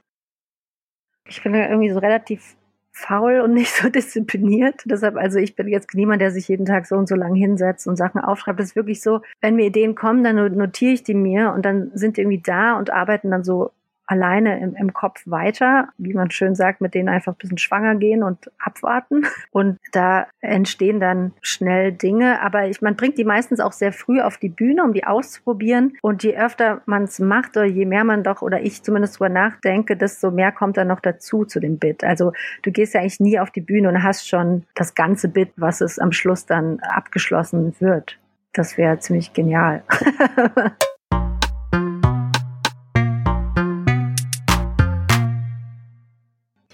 Ich 1.28 1.42
bin 1.42 1.56
ja 1.56 1.68
irgendwie 1.68 1.90
so 1.90 2.00
relativ 2.00 2.56
faul 2.92 3.42
und 3.42 3.54
nicht 3.56 3.72
so 3.74 3.90
diszipliniert. 3.90 4.84
Deshalb, 4.86 5.18
also 5.18 5.40
ich 5.40 5.56
bin 5.56 5.68
jetzt 5.68 5.94
niemand, 5.96 6.22
der 6.22 6.32
sich 6.32 6.48
jeden 6.48 6.66
Tag 6.66 6.86
so 6.86 6.96
und 6.96 7.10
so 7.10 7.16
lang 7.16 7.34
hinsetzt 7.34 7.88
und 7.88 7.98
Sachen 7.98 8.22
aufschreibt. 8.22 8.60
Es 8.60 8.68
ist 8.68 8.76
wirklich 8.76 9.02
so, 9.02 9.22
wenn 9.42 9.56
mir 9.56 9.66
Ideen 9.66 9.96
kommen, 9.96 10.24
dann 10.24 10.36
notiere 10.56 10.94
ich 10.94 11.04
die 11.04 11.16
mir 11.16 11.52
und 11.54 11.66
dann 11.66 11.92
sind 11.96 12.18
die 12.18 12.22
irgendwie 12.22 12.42
da 12.42 12.78
und 12.78 12.92
arbeiten 12.92 13.32
dann 13.32 13.44
so 13.44 13.72
alleine 14.13 14.60
im, 14.60 14.75
im 14.75 14.93
Kopf 14.93 15.24
weiter, 15.25 15.89
wie 15.98 16.13
man 16.13 16.32
schön 16.32 16.55
sagt, 16.55 16.82
mit 16.82 16.93
denen 16.93 17.10
einfach 17.10 17.34
ein 17.34 17.38
bisschen 17.38 17.58
schwanger 17.58 17.96
gehen 17.96 18.24
und 18.24 18.51
abwarten. 18.60 19.25
Und 19.51 19.79
da 19.91 20.27
entstehen 20.41 21.00
dann 21.00 21.34
schnell 21.41 21.91
Dinge. 21.91 22.41
Aber 22.41 22.67
ich, 22.67 22.82
man 22.82 22.96
bringt 22.96 23.17
die 23.17 23.25
meistens 23.25 23.60
auch 23.60 23.72
sehr 23.72 23.91
früh 23.91 24.22
auf 24.22 24.38
die 24.38 24.50
Bühne, 24.50 24.84
um 24.84 24.93
die 24.93 25.05
auszuprobieren. 25.05 25.98
Und 26.01 26.24
je 26.24 26.38
öfter 26.38 26.82
man 26.86 27.03
es 27.03 27.20
macht 27.20 27.58
oder 27.58 27.65
je 27.65 27.86
mehr 27.86 28.03
man 28.03 28.24
doch, 28.24 28.41
oder 28.41 28.62
ich 28.62 28.84
zumindest 28.84 29.20
drüber 29.20 29.29
nachdenke, 29.29 29.98
desto 29.98 30.32
mehr 30.32 30.51
kommt 30.51 30.77
dann 30.77 30.88
noch 30.88 31.00
dazu 31.00 31.46
zu 31.46 31.60
dem 31.60 31.79
Bit. 31.79 32.03
Also 32.03 32.32
du 32.62 32.72
gehst 32.72 32.93
ja 32.93 33.01
eigentlich 33.01 33.20
nie 33.20 33.39
auf 33.39 33.51
die 33.51 33.62
Bühne 33.62 33.89
und 33.89 34.03
hast 34.03 34.27
schon 34.27 34.63
das 34.75 34.96
ganze 34.96 35.27
Bit, 35.27 35.51
was 35.55 35.82
es 35.82 36.00
am 36.00 36.12
Schluss 36.12 36.46
dann 36.46 36.79
abgeschlossen 36.82 37.75
wird. 37.79 38.20
Das 38.53 38.77
wäre 38.77 39.00
ziemlich 39.00 39.34
genial. 39.34 39.84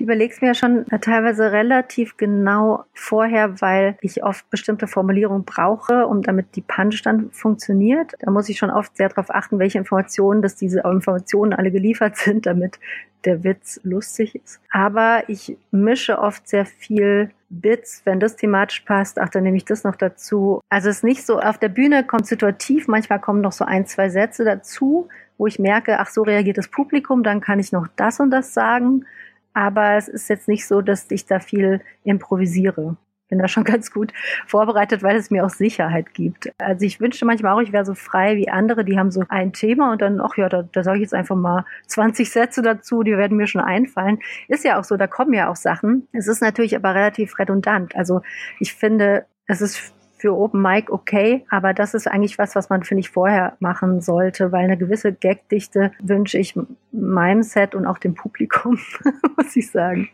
überlege 0.10 0.34
es 0.34 0.42
mir 0.42 0.56
schon 0.56 0.86
teilweise 1.02 1.52
relativ 1.52 2.18
genau 2.18 2.86
vorher, 2.94 3.62
weil 3.62 3.98
ich 4.02 4.24
oft 4.24 4.50
bestimmte 4.50 4.88
Formulierungen 4.88 5.46
brauche, 5.46 6.08
um 6.08 6.24
damit 6.24 6.56
die 6.56 6.62
Punch 6.62 7.04
dann 7.04 7.30
funktioniert. 7.32 8.14
Da 8.20 8.32
muss 8.32 8.50
ich 8.50 8.58
schon 8.58 8.72
oft 8.72 8.98
sehr 8.98 9.10
darauf 9.10 9.30
achten, 9.30 9.60
welche 9.60 9.78
Informationen, 9.78 10.42
dass 10.42 10.56
diese 10.56 10.80
Informationen 10.80 11.54
alle 11.54 11.72
geliefert 11.72 12.18
sind, 12.18 12.46
damit 12.46 12.80
der 13.26 13.44
Witz 13.44 13.80
lustig 13.84 14.36
ist. 14.36 14.60
Aber 14.72 15.24
ich 15.28 15.58
mische 15.72 16.20
oft 16.20 16.48
sehr 16.48 16.66
viel 16.66 17.32
Bits, 17.50 18.02
wenn 18.06 18.20
das 18.20 18.36
thematisch 18.36 18.82
passt, 18.82 19.20
ach, 19.20 19.30
dann 19.30 19.44
nehme 19.44 19.58
ich 19.58 19.66
das 19.66 19.84
noch 19.84 19.96
dazu. 19.96 20.62
Also 20.70 20.90
es 20.90 20.98
ist 20.98 21.04
nicht 21.04 21.26
so, 21.26 21.40
auf 21.40 21.58
der 21.58 21.70
Bühne 21.70 22.04
kommt 22.04 22.28
situativ, 22.28 22.88
manchmal 22.88 23.20
kommen 23.20 23.42
noch 23.42 23.52
so 23.52 23.66
ein, 23.66 23.86
zwei 23.88 24.10
Sätze 24.10 24.46
dazu, 24.46 25.08
wo 25.38 25.48
ich 25.48 25.58
merke, 25.58 26.00
ach, 26.00 26.10
so 26.10 26.22
reagiert 26.22 26.58
das 26.58 26.68
Publikum, 26.68 27.24
dann 27.24 27.42
kann 27.42 27.60
ich 27.60 27.72
noch 27.72 27.88
das 27.96 28.20
und 28.20 28.30
das 28.30 28.54
sagen. 28.54 29.06
Aber 29.54 29.96
es 29.96 30.08
ist 30.08 30.30
jetzt 30.30 30.48
nicht 30.48 30.68
so, 30.68 30.82
dass 30.82 31.10
ich 31.10 31.26
da 31.26 31.40
viel 31.40 31.82
improvisiere. 32.04 32.98
Bin 33.30 33.40
da 33.40 33.48
schon 33.48 33.64
ganz 33.66 33.92
gut 33.92 34.12
vorbereitet, 34.48 35.04
weil 35.04 35.16
es 35.16 35.30
mir 35.30 35.46
auch 35.46 35.50
Sicherheit 35.50 36.14
gibt. 36.14 36.52
Also 36.58 36.86
ich 36.86 37.00
wünschte 37.00 37.26
manchmal 37.26 37.54
auch, 37.54 37.62
ich 37.62 37.72
wäre 37.72 37.86
so 37.86 37.94
frei 37.94 38.36
wie 38.38 38.50
andere, 38.50 38.84
die 38.84 38.98
haben 38.98 39.12
so 39.12 39.24
ein 39.30 39.54
Thema 39.54 39.92
und 39.92 40.02
dann, 40.02 40.20
ach 40.20 40.36
ja, 40.38 40.50
da, 40.50 40.64
da 40.64 40.84
sage 40.84 40.98
ich 40.98 41.04
jetzt 41.04 41.14
einfach 41.14 41.36
mal 41.36 41.66
20 41.88 42.30
Sätze 42.30 42.62
dazu, 42.62 43.04
die 43.04 43.18
werden 43.18 43.38
mir 43.38 43.48
schon 43.48 43.62
einfallen. 43.62 44.20
Ist 44.48 44.66
ja 44.66 44.80
auch 44.80 44.84
so, 44.84 44.98
da 44.98 45.08
kommen 45.08 45.34
ja 45.34 45.50
auch 45.50 45.56
Sachen. 45.56 46.08
Es 46.12 46.28
ist 46.28 46.42
natürlich 46.42 46.76
aber 46.76 46.96
relativ 46.96 47.38
redundant. 47.40 47.96
Also 47.96 48.22
ich 48.60 48.74
finde, 48.74 49.26
es 49.46 49.62
ist 49.62 49.94
für 50.20 50.36
Open 50.36 50.62
Mic 50.62 50.92
okay, 50.92 51.46
aber 51.50 51.74
das 51.74 51.94
ist 51.94 52.08
eigentlich 52.08 52.38
was, 52.38 52.56
was 52.56 52.70
man, 52.70 52.84
finde 52.84 53.00
ich, 53.00 53.10
vorher 53.10 53.56
machen 53.60 54.02
sollte, 54.02 54.52
weil 54.52 54.66
eine 54.66 54.78
gewisse 54.78 55.14
Gagdichte 55.14 55.92
wünsche 56.00 56.38
ich 56.38 56.60
meinem 56.92 57.42
Set 57.42 57.74
und 57.74 57.86
auch 57.86 57.98
dem 57.98 58.14
Publikum, 58.14 58.78
muss 59.38 59.56
ich 59.56 59.72
sagen. 59.72 60.10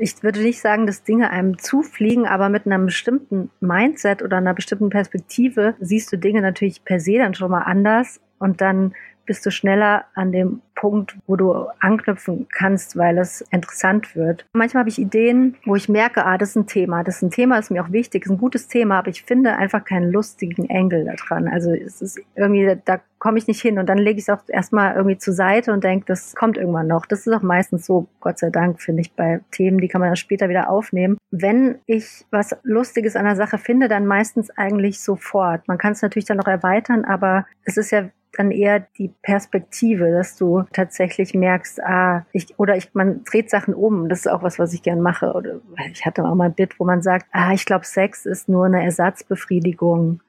ich 0.00 0.22
würde 0.22 0.40
nicht 0.40 0.60
sagen, 0.60 0.86
dass 0.86 1.04
Dinge 1.04 1.30
einem 1.30 1.58
zufliegen, 1.58 2.26
aber 2.26 2.48
mit 2.48 2.66
einem 2.66 2.86
bestimmten 2.86 3.50
Mindset 3.60 4.22
oder 4.22 4.38
einer 4.38 4.54
bestimmten 4.54 4.90
Perspektive 4.90 5.76
siehst 5.80 6.12
du 6.12 6.18
Dinge 6.18 6.42
natürlich 6.42 6.84
per 6.84 6.98
se 6.98 7.18
dann 7.18 7.34
schon 7.34 7.50
mal 7.50 7.62
anders 7.62 8.20
und 8.38 8.60
dann 8.60 8.94
bist 9.26 9.44
du 9.44 9.50
schneller 9.50 10.04
an 10.14 10.32
dem 10.32 10.62
Punkt, 10.74 11.16
wo 11.26 11.36
du 11.36 11.66
anknüpfen 11.80 12.46
kannst, 12.50 12.96
weil 12.96 13.18
es 13.18 13.40
interessant 13.50 14.14
wird. 14.14 14.46
Manchmal 14.52 14.82
habe 14.82 14.90
ich 14.90 14.98
Ideen, 14.98 15.56
wo 15.64 15.74
ich 15.74 15.88
merke, 15.88 16.24
ah, 16.24 16.38
das 16.38 16.50
ist 16.50 16.56
ein 16.56 16.66
Thema. 16.66 17.02
Das 17.02 17.16
ist 17.16 17.22
ein 17.22 17.30
Thema, 17.30 17.58
ist 17.58 17.70
mir 17.70 17.82
auch 17.82 17.92
wichtig, 17.92 18.24
ist 18.24 18.30
ein 18.30 18.38
gutes 18.38 18.68
Thema, 18.68 18.98
aber 18.98 19.08
ich 19.08 19.24
finde 19.24 19.56
einfach 19.56 19.84
keinen 19.84 20.12
lustigen 20.12 20.68
Engel 20.70 21.04
da 21.06 21.14
dran. 21.14 21.48
Also 21.48 21.72
es 21.72 22.00
ist 22.02 22.20
irgendwie, 22.36 22.78
da 22.84 23.00
komme 23.18 23.38
ich 23.38 23.46
nicht 23.46 23.60
hin 23.60 23.78
und 23.78 23.88
dann 23.88 23.98
lege 23.98 24.18
ich 24.18 24.28
es 24.28 24.28
auch 24.28 24.42
erstmal 24.48 24.94
irgendwie 24.94 25.18
zur 25.18 25.34
Seite 25.34 25.72
und 25.72 25.82
denke, 25.82 26.04
das 26.06 26.34
kommt 26.34 26.58
irgendwann 26.58 26.86
noch. 26.86 27.06
Das 27.06 27.26
ist 27.26 27.32
auch 27.32 27.42
meistens 27.42 27.86
so, 27.86 28.06
Gott 28.20 28.38
sei 28.38 28.50
Dank, 28.50 28.80
finde 28.80 29.00
ich, 29.00 29.12
bei 29.14 29.40
Themen, 29.50 29.78
die 29.78 29.88
kann 29.88 30.00
man 30.00 30.10
dann 30.10 30.16
später 30.16 30.48
wieder 30.48 30.68
aufnehmen. 30.68 31.16
Wenn 31.30 31.78
ich 31.86 32.26
was 32.30 32.54
Lustiges 32.62 33.16
an 33.16 33.24
der 33.24 33.36
Sache 33.36 33.58
finde, 33.58 33.88
dann 33.88 34.06
meistens 34.06 34.50
eigentlich 34.50 35.00
sofort. 35.00 35.66
Man 35.66 35.78
kann 35.78 35.92
es 35.92 36.02
natürlich 36.02 36.26
dann 36.26 36.36
noch 36.36 36.46
erweitern, 36.46 37.04
aber 37.06 37.46
es 37.64 37.78
ist 37.78 37.90
ja 37.90 38.10
dann 38.36 38.50
eher 38.50 38.80
die 38.80 39.08
Perspektive, 39.22 40.10
dass 40.10 40.36
du 40.36 40.64
tatsächlich 40.72 41.34
merkst, 41.34 41.82
ah, 41.82 42.26
ich, 42.32 42.58
oder 42.58 42.76
ich, 42.76 42.94
man 42.94 43.24
dreht 43.24 43.50
Sachen 43.50 43.74
um. 43.74 44.08
Das 44.08 44.20
ist 44.20 44.28
auch 44.28 44.42
was, 44.42 44.58
was 44.58 44.72
ich 44.72 44.82
gern 44.82 45.00
mache. 45.00 45.32
Oder 45.32 45.60
ich 45.90 46.04
hatte 46.06 46.24
auch 46.24 46.34
mal 46.34 46.46
ein 46.46 46.54
Bit, 46.54 46.78
wo 46.78 46.84
man 46.84 47.02
sagt, 47.02 47.26
ah, 47.32 47.52
ich 47.52 47.64
glaube, 47.64 47.84
Sex 47.84 48.26
ist 48.26 48.48
nur 48.48 48.66
eine 48.66 48.82
Ersatzbefriedigung 48.82 50.20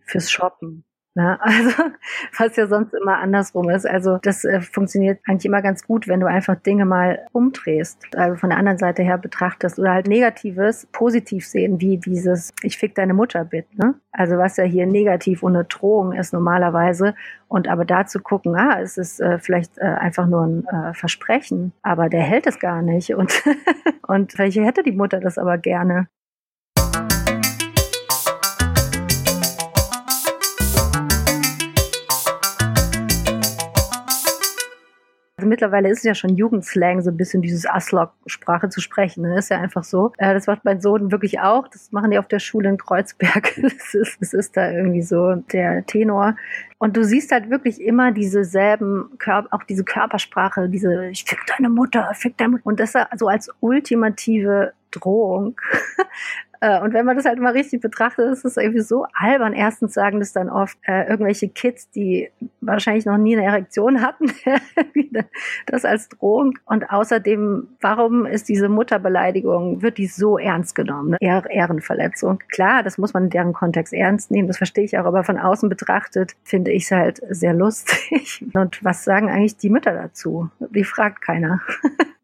fürs 0.00 0.30
Shoppen. 0.30 0.84
Ja, 1.16 1.38
also, 1.40 1.70
was 2.36 2.56
ja 2.56 2.66
sonst 2.66 2.92
immer 2.92 3.18
andersrum 3.18 3.70
ist. 3.70 3.86
Also, 3.86 4.18
das 4.20 4.44
äh, 4.44 4.60
funktioniert 4.60 5.18
eigentlich 5.26 5.46
immer 5.46 5.62
ganz 5.62 5.82
gut, 5.86 6.08
wenn 6.08 6.20
du 6.20 6.26
einfach 6.26 6.56
Dinge 6.56 6.84
mal 6.84 7.26
umdrehst, 7.32 8.14
also 8.14 8.36
von 8.36 8.50
der 8.50 8.58
anderen 8.58 8.76
Seite 8.76 9.02
her 9.02 9.16
betrachtest 9.16 9.78
oder 9.78 9.92
halt 9.92 10.08
Negatives 10.08 10.86
positiv 10.92 11.46
sehen, 11.46 11.80
wie 11.80 11.96
dieses 11.96 12.52
Ich 12.62 12.76
fick 12.76 12.94
deine 12.94 13.14
Mutter 13.14 13.46
bit, 13.46 13.66
ne? 13.78 13.94
Also, 14.12 14.36
was 14.36 14.58
ja 14.58 14.64
hier 14.64 14.86
negativ 14.86 15.42
und 15.42 15.56
eine 15.56 15.64
Drohung 15.64 16.12
ist 16.12 16.34
normalerweise. 16.34 17.14
Und 17.48 17.66
aber 17.66 17.86
da 17.86 18.04
zu 18.04 18.20
gucken, 18.20 18.54
ah, 18.54 18.78
es 18.82 18.98
ist 18.98 19.18
äh, 19.20 19.38
vielleicht 19.38 19.78
äh, 19.78 19.84
einfach 19.84 20.26
nur 20.26 20.42
ein 20.42 20.66
äh, 20.66 20.92
Versprechen, 20.92 21.72
aber 21.82 22.10
der 22.10 22.22
hält 22.22 22.46
es 22.46 22.58
gar 22.58 22.82
nicht. 22.82 23.14
Und, 23.14 23.42
und 24.06 24.32
vielleicht 24.32 24.58
hätte 24.58 24.82
die 24.82 24.92
Mutter 24.92 25.20
das 25.20 25.38
aber 25.38 25.56
gerne. 25.56 26.08
Mittlerweile 35.46 35.88
ist 35.88 35.98
es 35.98 36.04
ja 36.04 36.14
schon 36.14 36.36
Jugendslang, 36.36 37.00
so 37.02 37.10
ein 37.10 37.16
bisschen 37.16 37.42
dieses 37.42 37.66
Aslok-Sprache 37.66 38.68
zu 38.68 38.80
sprechen. 38.80 39.22
Ne? 39.22 39.38
ist 39.38 39.50
ja 39.50 39.60
einfach 39.60 39.84
so. 39.84 40.12
Äh, 40.18 40.34
das 40.34 40.46
macht 40.46 40.64
mein 40.64 40.80
Sohn 40.80 41.10
wirklich 41.12 41.40
auch. 41.40 41.68
Das 41.68 41.92
machen 41.92 42.10
die 42.10 42.18
auf 42.18 42.28
der 42.28 42.38
Schule 42.38 42.68
in 42.68 42.78
Kreuzberg. 42.78 43.54
Das 43.66 43.94
ist, 43.94 44.20
das 44.20 44.32
ist 44.32 44.56
da 44.56 44.70
irgendwie 44.70 45.02
so 45.02 45.34
der 45.52 45.84
Tenor. 45.86 46.36
Und 46.78 46.96
du 46.96 47.04
siehst 47.04 47.32
halt 47.32 47.50
wirklich 47.50 47.80
immer 47.80 48.12
diese 48.12 48.44
selben, 48.44 49.10
Körper, 49.18 49.48
auch 49.50 49.62
diese 49.62 49.84
Körpersprache, 49.84 50.68
diese, 50.68 51.06
ich 51.06 51.24
fick 51.24 51.40
deine 51.46 51.68
Mutter, 51.68 52.10
fick 52.14 52.36
deine 52.36 52.50
Mutter. 52.50 52.66
Und 52.66 52.80
das 52.80 52.94
so 53.16 53.28
als 53.28 53.50
ultimative 53.60 54.72
Drohung 54.90 55.60
und 56.82 56.94
wenn 56.94 57.04
man 57.04 57.16
das 57.16 57.24
halt 57.24 57.38
mal 57.38 57.52
richtig 57.52 57.80
betrachtet, 57.80 58.30
ist 58.32 58.44
es 58.44 58.56
irgendwie 58.56 58.80
so 58.80 59.06
albern. 59.12 59.52
Erstens 59.52 59.94
sagen 59.94 60.20
das 60.20 60.32
dann 60.32 60.48
oft 60.48 60.78
äh, 60.86 61.08
irgendwelche 61.08 61.48
Kids, 61.48 61.90
die 61.90 62.30
wahrscheinlich 62.60 63.06
noch 63.06 63.18
nie 63.18 63.36
eine 63.36 63.46
Erektion 63.46 64.02
hatten, 64.02 64.32
das 65.66 65.84
als 65.84 66.08
Drohung. 66.08 66.58
Und 66.64 66.90
außerdem, 66.90 67.68
warum 67.80 68.26
ist 68.26 68.48
diese 68.48 68.68
Mutterbeleidigung, 68.68 69.82
wird 69.82 69.98
die 69.98 70.06
so 70.06 70.38
ernst 70.38 70.74
genommen? 70.74 71.10
Ne? 71.10 71.18
Ehrenverletzung. 71.20 72.40
Klar, 72.50 72.82
das 72.82 72.98
muss 72.98 73.14
man 73.14 73.24
in 73.24 73.30
deren 73.30 73.52
Kontext 73.52 73.92
ernst 73.92 74.30
nehmen, 74.30 74.48
das 74.48 74.58
verstehe 74.58 74.84
ich 74.84 74.98
auch, 74.98 75.04
aber 75.04 75.24
von 75.24 75.38
außen 75.38 75.68
betrachtet 75.68 76.36
finde 76.44 76.72
ich 76.72 76.84
es 76.84 76.90
halt 76.90 77.20
sehr 77.30 77.54
lustig. 77.54 78.44
Und 78.54 78.84
was 78.84 79.04
sagen 79.04 79.28
eigentlich 79.30 79.56
die 79.56 79.70
Mütter 79.70 79.92
dazu? 79.92 80.50
Die 80.58 80.84
fragt 80.84 81.22
keiner. 81.22 81.60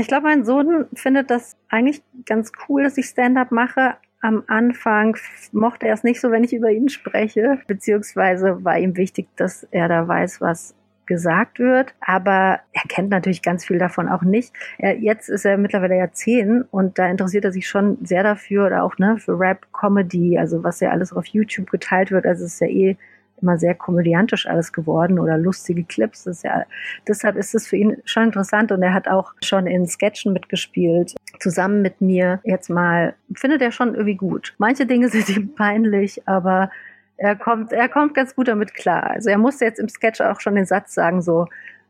Ich 0.00 0.08
glaube, 0.08 0.24
mein 0.24 0.44
Sohn 0.44 0.86
findet 0.94 1.30
das 1.30 1.56
eigentlich 1.68 2.02
ganz 2.24 2.52
cool, 2.68 2.84
dass 2.84 2.96
ich 2.96 3.06
Stand-up 3.06 3.52
mache, 3.52 3.96
am 4.22 4.44
Anfang 4.48 5.16
mochte 5.52 5.86
er 5.86 5.94
es 5.94 6.04
nicht 6.04 6.20
so, 6.20 6.30
wenn 6.30 6.44
ich 6.44 6.52
über 6.52 6.70
ihn 6.70 6.88
spreche, 6.88 7.58
beziehungsweise 7.66 8.64
war 8.64 8.78
ihm 8.78 8.96
wichtig, 8.96 9.28
dass 9.36 9.66
er 9.70 9.88
da 9.88 10.06
weiß, 10.06 10.40
was 10.40 10.74
gesagt 11.06 11.58
wird, 11.58 11.92
aber 12.00 12.60
er 12.72 12.82
kennt 12.88 13.10
natürlich 13.10 13.42
ganz 13.42 13.64
viel 13.64 13.78
davon 13.78 14.08
auch 14.08 14.22
nicht. 14.22 14.54
Er, 14.78 14.96
jetzt 14.96 15.28
ist 15.28 15.44
er 15.44 15.58
mittlerweile 15.58 15.96
ja 15.96 16.12
zehn 16.12 16.62
und 16.70 16.98
da 16.98 17.08
interessiert 17.08 17.44
er 17.44 17.52
sich 17.52 17.66
schon 17.66 17.98
sehr 18.04 18.22
dafür 18.22 18.66
oder 18.66 18.84
auch 18.84 18.96
ne, 18.98 19.16
für 19.18 19.38
Rap, 19.38 19.66
Comedy, 19.72 20.38
also 20.38 20.62
was 20.62 20.80
ja 20.80 20.90
alles 20.90 21.12
auf 21.12 21.26
YouTube 21.26 21.68
geteilt 21.70 22.12
wird. 22.12 22.26
Also 22.26 22.44
es 22.44 22.54
ist 22.54 22.60
ja 22.60 22.68
eh 22.68 22.96
immer 23.42 23.58
sehr 23.58 23.74
komödiantisch 23.74 24.46
alles 24.46 24.72
geworden 24.72 25.18
oder 25.18 25.38
lustige 25.38 25.84
Clips. 25.84 26.24
Das 26.24 26.38
ist 26.38 26.44
ja, 26.44 26.64
deshalb 27.08 27.36
ist 27.36 27.54
es 27.54 27.66
für 27.66 27.76
ihn 27.76 27.96
schon 28.04 28.24
interessant 28.24 28.72
und 28.72 28.82
er 28.82 28.94
hat 28.94 29.08
auch 29.08 29.32
schon 29.42 29.66
in 29.66 29.86
Sketchen 29.86 30.32
mitgespielt, 30.32 31.14
zusammen 31.38 31.82
mit 31.82 32.00
mir. 32.00 32.40
Jetzt 32.44 32.70
mal 32.70 33.14
findet 33.34 33.62
er 33.62 33.72
schon 33.72 33.94
irgendwie 33.94 34.16
gut. 34.16 34.54
Manche 34.58 34.86
Dinge 34.86 35.08
sind 35.10 35.28
ihm 35.28 35.54
peinlich, 35.54 36.26
aber 36.26 36.70
er 37.16 37.36
kommt, 37.36 37.72
er 37.72 37.88
kommt 37.88 38.14
ganz 38.14 38.34
gut 38.34 38.48
damit 38.48 38.74
klar. 38.74 39.10
Also 39.10 39.28
er 39.28 39.38
musste 39.38 39.64
jetzt 39.64 39.78
im 39.78 39.88
Sketch 39.88 40.20
auch 40.20 40.40
schon 40.40 40.54
den 40.54 40.64
Satz 40.64 40.94
sagen, 40.94 41.20
so, 41.20 41.46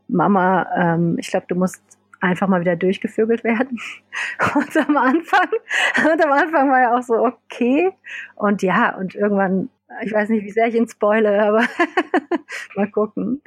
Mama, 0.09 0.67
ähm, 0.77 1.17
ich 1.19 1.31
glaube, 1.31 1.47
du 1.49 1.55
musst 1.55 1.81
einfach 2.21 2.49
mal 2.49 2.61
wieder 2.61 2.77
durchgevögelt 2.77 3.45
werden. 3.45 3.79
Und 4.55 4.77
am 4.77 4.97
Anfang, 4.97 5.49
und 6.13 6.25
am 6.25 6.33
Anfang 6.33 6.71
war 6.71 6.81
er 6.81 6.97
auch 6.97 7.03
so, 7.03 7.15
okay. 7.15 7.93
Und 8.37 8.63
ja, 8.63 8.97
und 8.97 9.15
irgendwann, 9.15 9.71
ich 10.03 10.13
weiß 10.13 10.29
nicht, 10.29 10.45
wie 10.45 10.51
sehr 10.51 10.69
ich 10.69 10.75
ihn 10.75 10.89
spoile, 10.89 11.43
aber 11.43 11.67
mal 12.77 12.91
gucken. 12.91 13.43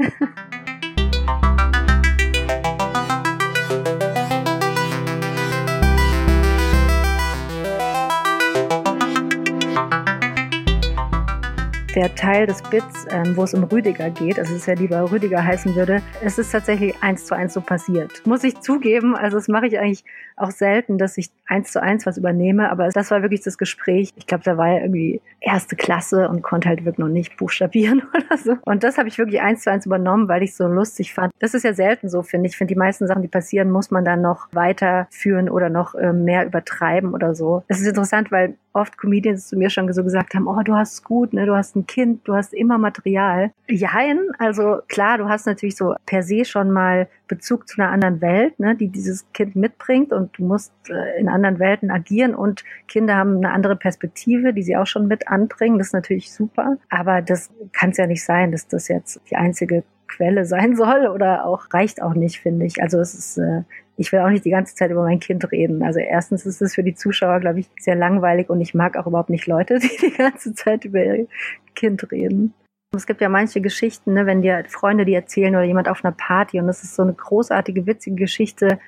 Der 11.95 12.13
Teil 12.15 12.47
des 12.47 12.61
Bits, 12.63 13.05
ähm, 13.11 13.35
wo 13.35 13.43
es 13.43 13.53
um 13.53 13.63
Rüdiger 13.63 14.09
geht, 14.09 14.39
also 14.39 14.55
es 14.55 14.65
ja 14.65 14.73
lieber 14.73 15.11
Rüdiger 15.11 15.43
heißen 15.43 15.75
würde, 15.75 16.01
es 16.23 16.37
ist 16.37 16.51
tatsächlich 16.51 16.95
eins 17.01 17.25
zu 17.25 17.35
eins 17.35 17.53
so 17.53 17.61
passiert. 17.61 18.25
Muss 18.25 18.43
ich 18.43 18.59
zugeben, 18.61 19.15
also 19.15 19.37
das 19.37 19.47
mache 19.47 19.67
ich 19.67 19.77
eigentlich 19.79 20.03
auch 20.35 20.51
selten, 20.51 20.97
dass 20.97 21.17
ich 21.17 21.29
eins 21.47 21.71
zu 21.71 21.81
eins 21.81 22.05
was 22.05 22.17
übernehme, 22.17 22.71
aber 22.71 22.89
das 22.89 23.11
war 23.11 23.21
wirklich 23.21 23.41
das 23.41 23.57
Gespräch. 23.57 24.11
Ich 24.15 24.25
glaube, 24.25 24.43
da 24.43 24.57
war 24.57 24.69
er 24.69 24.81
irgendwie 24.81 25.21
erste 25.39 25.75
Klasse 25.75 26.29
und 26.29 26.41
konnte 26.41 26.69
halt 26.69 26.85
wirklich 26.85 26.99
noch 26.99 27.09
nicht 27.09 27.37
buchstabieren 27.37 28.01
oder 28.13 28.37
so. 28.37 28.57
Und 28.65 28.83
das 28.83 28.97
habe 28.97 29.07
ich 29.07 29.17
wirklich 29.17 29.41
eins 29.41 29.61
zu 29.61 29.71
eins 29.71 29.85
übernommen, 29.85 30.27
weil 30.27 30.43
ich 30.43 30.55
so 30.55 30.67
lustig 30.67 31.13
fand. 31.13 31.31
Das 31.39 31.53
ist 31.53 31.63
ja 31.63 31.73
selten 31.73 32.09
so, 32.09 32.23
finde 32.23 32.47
ich. 32.47 32.53
Ich 32.53 32.57
finde, 32.57 32.73
die 32.73 32.79
meisten 32.79 33.07
Sachen, 33.07 33.21
die 33.21 33.27
passieren, 33.27 33.71
muss 33.71 33.91
man 33.91 34.05
dann 34.05 34.21
noch 34.21 34.47
weiterführen 34.51 35.49
oder 35.49 35.69
noch 35.69 35.95
äh, 35.95 36.13
mehr 36.13 36.45
übertreiben 36.45 37.13
oder 37.13 37.35
so. 37.35 37.63
Es 37.67 37.81
ist 37.81 37.87
interessant, 37.87 38.31
weil 38.31 38.55
oft 38.73 38.97
Comedians 38.97 39.47
zu 39.47 39.57
mir 39.57 39.69
schon 39.69 39.91
so 39.93 40.03
gesagt 40.03 40.33
haben, 40.33 40.47
oh, 40.47 40.61
du 40.63 40.75
hast 40.75 40.93
es 40.93 41.03
gut, 41.03 41.33
ne, 41.33 41.45
du 41.45 41.55
hast 41.55 41.75
ein 41.75 41.85
Kind, 41.87 42.27
du 42.27 42.35
hast 42.35 42.53
immer 42.53 42.77
Material. 42.77 43.51
Jein, 43.67 44.19
also 44.39 44.79
klar, 44.87 45.17
du 45.17 45.29
hast 45.29 45.45
natürlich 45.45 45.75
so 45.75 45.95
per 46.05 46.23
se 46.23 46.43
schon 46.43 46.71
mal 46.71 47.07
Bezug 47.27 47.67
zu 47.67 47.81
einer 47.81 47.91
anderen 47.91 48.21
Welt, 48.21 48.59
ne, 48.59 48.75
die 48.75 48.89
dieses 48.89 49.31
Kind 49.33 49.55
mitbringt 49.55 50.11
und 50.11 50.37
du 50.37 50.45
musst 50.45 50.73
äh, 50.89 51.19
in 51.19 51.29
anderen 51.29 51.59
Welten 51.59 51.91
agieren 51.91 52.35
und 52.35 52.63
Kinder 52.87 53.15
haben 53.15 53.37
eine 53.37 53.51
andere 53.51 53.75
Perspektive, 53.75 54.53
die 54.53 54.63
sie 54.63 54.75
auch 54.75 54.87
schon 54.87 55.07
mit 55.07 55.27
anbringen. 55.27 55.77
Das 55.77 55.87
ist 55.87 55.93
natürlich 55.93 56.33
super, 56.33 56.77
aber 56.89 57.21
das 57.21 57.51
kann 57.71 57.91
es 57.91 57.97
ja 57.97 58.07
nicht 58.07 58.23
sein, 58.23 58.51
dass 58.51 58.67
das 58.67 58.87
jetzt 58.87 59.21
die 59.29 59.35
einzige 59.35 59.83
Quelle 60.07 60.45
sein 60.45 60.75
soll 60.75 61.07
oder 61.07 61.45
auch 61.45 61.67
reicht 61.71 62.01
auch 62.01 62.13
nicht, 62.13 62.39
finde 62.39 62.65
ich. 62.65 62.81
Also 62.81 62.99
es 62.99 63.13
ist 63.13 63.37
äh, 63.37 63.63
ich 63.95 64.11
will 64.11 64.19
auch 64.19 64.29
nicht 64.29 64.45
die 64.45 64.49
ganze 64.49 64.75
Zeit 64.75 64.91
über 64.91 65.03
mein 65.03 65.19
Kind 65.19 65.51
reden. 65.51 65.83
Also 65.83 65.99
erstens 65.99 66.45
ist 66.45 66.61
es 66.61 66.75
für 66.75 66.83
die 66.83 66.95
Zuschauer, 66.95 67.39
glaube 67.39 67.59
ich, 67.59 67.67
sehr 67.79 67.95
langweilig 67.95 68.49
und 68.49 68.61
ich 68.61 68.73
mag 68.73 68.97
auch 68.97 69.07
überhaupt 69.07 69.29
nicht 69.29 69.47
Leute, 69.47 69.79
die 69.79 69.97
die 70.01 70.11
ganze 70.11 70.53
Zeit 70.53 70.85
über 70.85 71.03
ihr 71.03 71.27
Kind 71.75 72.11
reden. 72.11 72.53
Es 72.95 73.07
gibt 73.07 73.21
ja 73.21 73.29
manche 73.29 73.59
Geschichten, 73.59 74.13
ne, 74.13 74.25
wenn 74.25 74.43
dir 74.43 74.63
Freunde 74.67 75.05
die 75.05 75.15
erzählen 75.15 75.55
oder 75.55 75.63
jemand 75.63 75.89
auf 75.89 76.05
einer 76.05 76.13
Party 76.13 76.59
und 76.59 76.67
das 76.67 76.83
ist 76.83 76.95
so 76.95 77.01
eine 77.01 77.13
großartige, 77.13 77.87
witzige 77.87 78.15
Geschichte, 78.15 78.79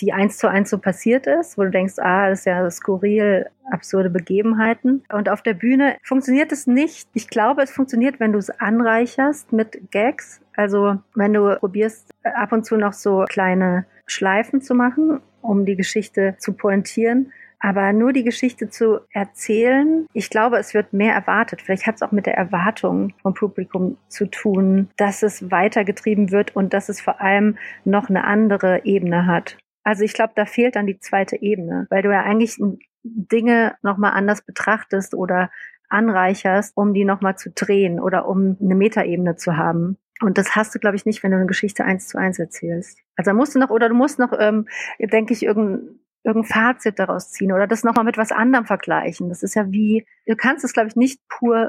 die 0.00 0.12
eins 0.12 0.38
zu 0.38 0.48
eins 0.48 0.70
so 0.70 0.78
passiert 0.78 1.26
ist, 1.26 1.56
wo 1.58 1.62
du 1.62 1.70
denkst, 1.70 1.94
ah, 1.98 2.28
das 2.28 2.40
ist 2.40 2.46
ja 2.46 2.70
skurril, 2.70 3.46
absurde 3.70 4.10
Begebenheiten. 4.10 5.04
Und 5.12 5.28
auf 5.28 5.42
der 5.42 5.54
Bühne 5.54 5.96
funktioniert 6.02 6.52
es 6.52 6.66
nicht. 6.66 7.08
Ich 7.14 7.28
glaube, 7.28 7.62
es 7.62 7.70
funktioniert, 7.70 8.20
wenn 8.20 8.32
du 8.32 8.38
es 8.38 8.50
anreicherst 8.50 9.52
mit 9.52 9.90
Gags. 9.90 10.40
Also 10.56 10.98
wenn 11.14 11.32
du 11.32 11.56
probierst, 11.58 12.10
ab 12.22 12.52
und 12.52 12.64
zu 12.64 12.76
noch 12.76 12.92
so 12.92 13.24
kleine 13.28 13.86
Schleifen 14.06 14.60
zu 14.60 14.74
machen, 14.74 15.20
um 15.42 15.64
die 15.64 15.76
Geschichte 15.76 16.36
zu 16.38 16.52
pointieren. 16.52 17.32
Aber 17.60 17.94
nur 17.94 18.12
die 18.12 18.24
Geschichte 18.24 18.68
zu 18.68 19.00
erzählen, 19.10 20.06
ich 20.12 20.28
glaube, 20.28 20.58
es 20.58 20.74
wird 20.74 20.92
mehr 20.92 21.14
erwartet. 21.14 21.62
Vielleicht 21.62 21.86
hat 21.86 21.94
es 21.94 22.02
auch 22.02 22.12
mit 22.12 22.26
der 22.26 22.36
Erwartung 22.36 23.14
vom 23.22 23.32
Publikum 23.32 23.96
zu 24.08 24.26
tun, 24.26 24.90
dass 24.98 25.22
es 25.22 25.50
weitergetrieben 25.50 26.30
wird 26.30 26.54
und 26.54 26.74
dass 26.74 26.90
es 26.90 27.00
vor 27.00 27.22
allem 27.22 27.56
noch 27.86 28.10
eine 28.10 28.24
andere 28.24 28.84
Ebene 28.84 29.24
hat. 29.26 29.56
Also 29.84 30.02
ich 30.02 30.14
glaube, 30.14 30.32
da 30.34 30.46
fehlt 30.46 30.76
dann 30.76 30.86
die 30.86 30.98
zweite 30.98 31.40
Ebene, 31.40 31.86
weil 31.90 32.02
du 32.02 32.10
ja 32.10 32.22
eigentlich 32.22 32.58
Dinge 33.02 33.76
nochmal 33.82 34.12
anders 34.12 34.42
betrachtest 34.42 35.14
oder 35.14 35.50
anreicherst, 35.90 36.76
um 36.76 36.94
die 36.94 37.04
nochmal 37.04 37.36
zu 37.36 37.50
drehen 37.50 38.00
oder 38.00 38.26
um 38.26 38.56
eine 38.60 38.74
Metaebene 38.74 39.36
zu 39.36 39.56
haben. 39.56 39.98
Und 40.20 40.38
das 40.38 40.56
hast 40.56 40.74
du, 40.74 40.78
glaube 40.78 40.96
ich, 40.96 41.04
nicht, 41.04 41.22
wenn 41.22 41.30
du 41.30 41.36
eine 41.36 41.46
Geschichte 41.46 41.84
eins 41.84 42.08
zu 42.08 42.18
eins 42.18 42.38
erzählst. 42.38 42.98
Also 43.16 43.30
da 43.30 43.34
musst 43.34 43.54
du 43.54 43.58
noch, 43.58 43.70
oder 43.70 43.88
du 43.88 43.94
musst 43.94 44.18
noch, 44.18 44.32
ähm, 44.38 44.66
denke 44.98 45.34
ich, 45.34 45.42
irgendein, 45.42 45.98
irgendein 46.22 46.50
Fazit 46.50 46.98
daraus 46.98 47.30
ziehen 47.30 47.52
oder 47.52 47.66
das 47.66 47.84
nochmal 47.84 48.04
mit 48.04 48.16
was 48.16 48.32
anderem 48.32 48.64
vergleichen. 48.64 49.28
Das 49.28 49.42
ist 49.42 49.54
ja 49.54 49.70
wie, 49.70 50.06
du 50.26 50.34
kannst 50.36 50.64
es, 50.64 50.72
glaube 50.72 50.88
ich, 50.88 50.96
nicht 50.96 51.20
pur 51.28 51.68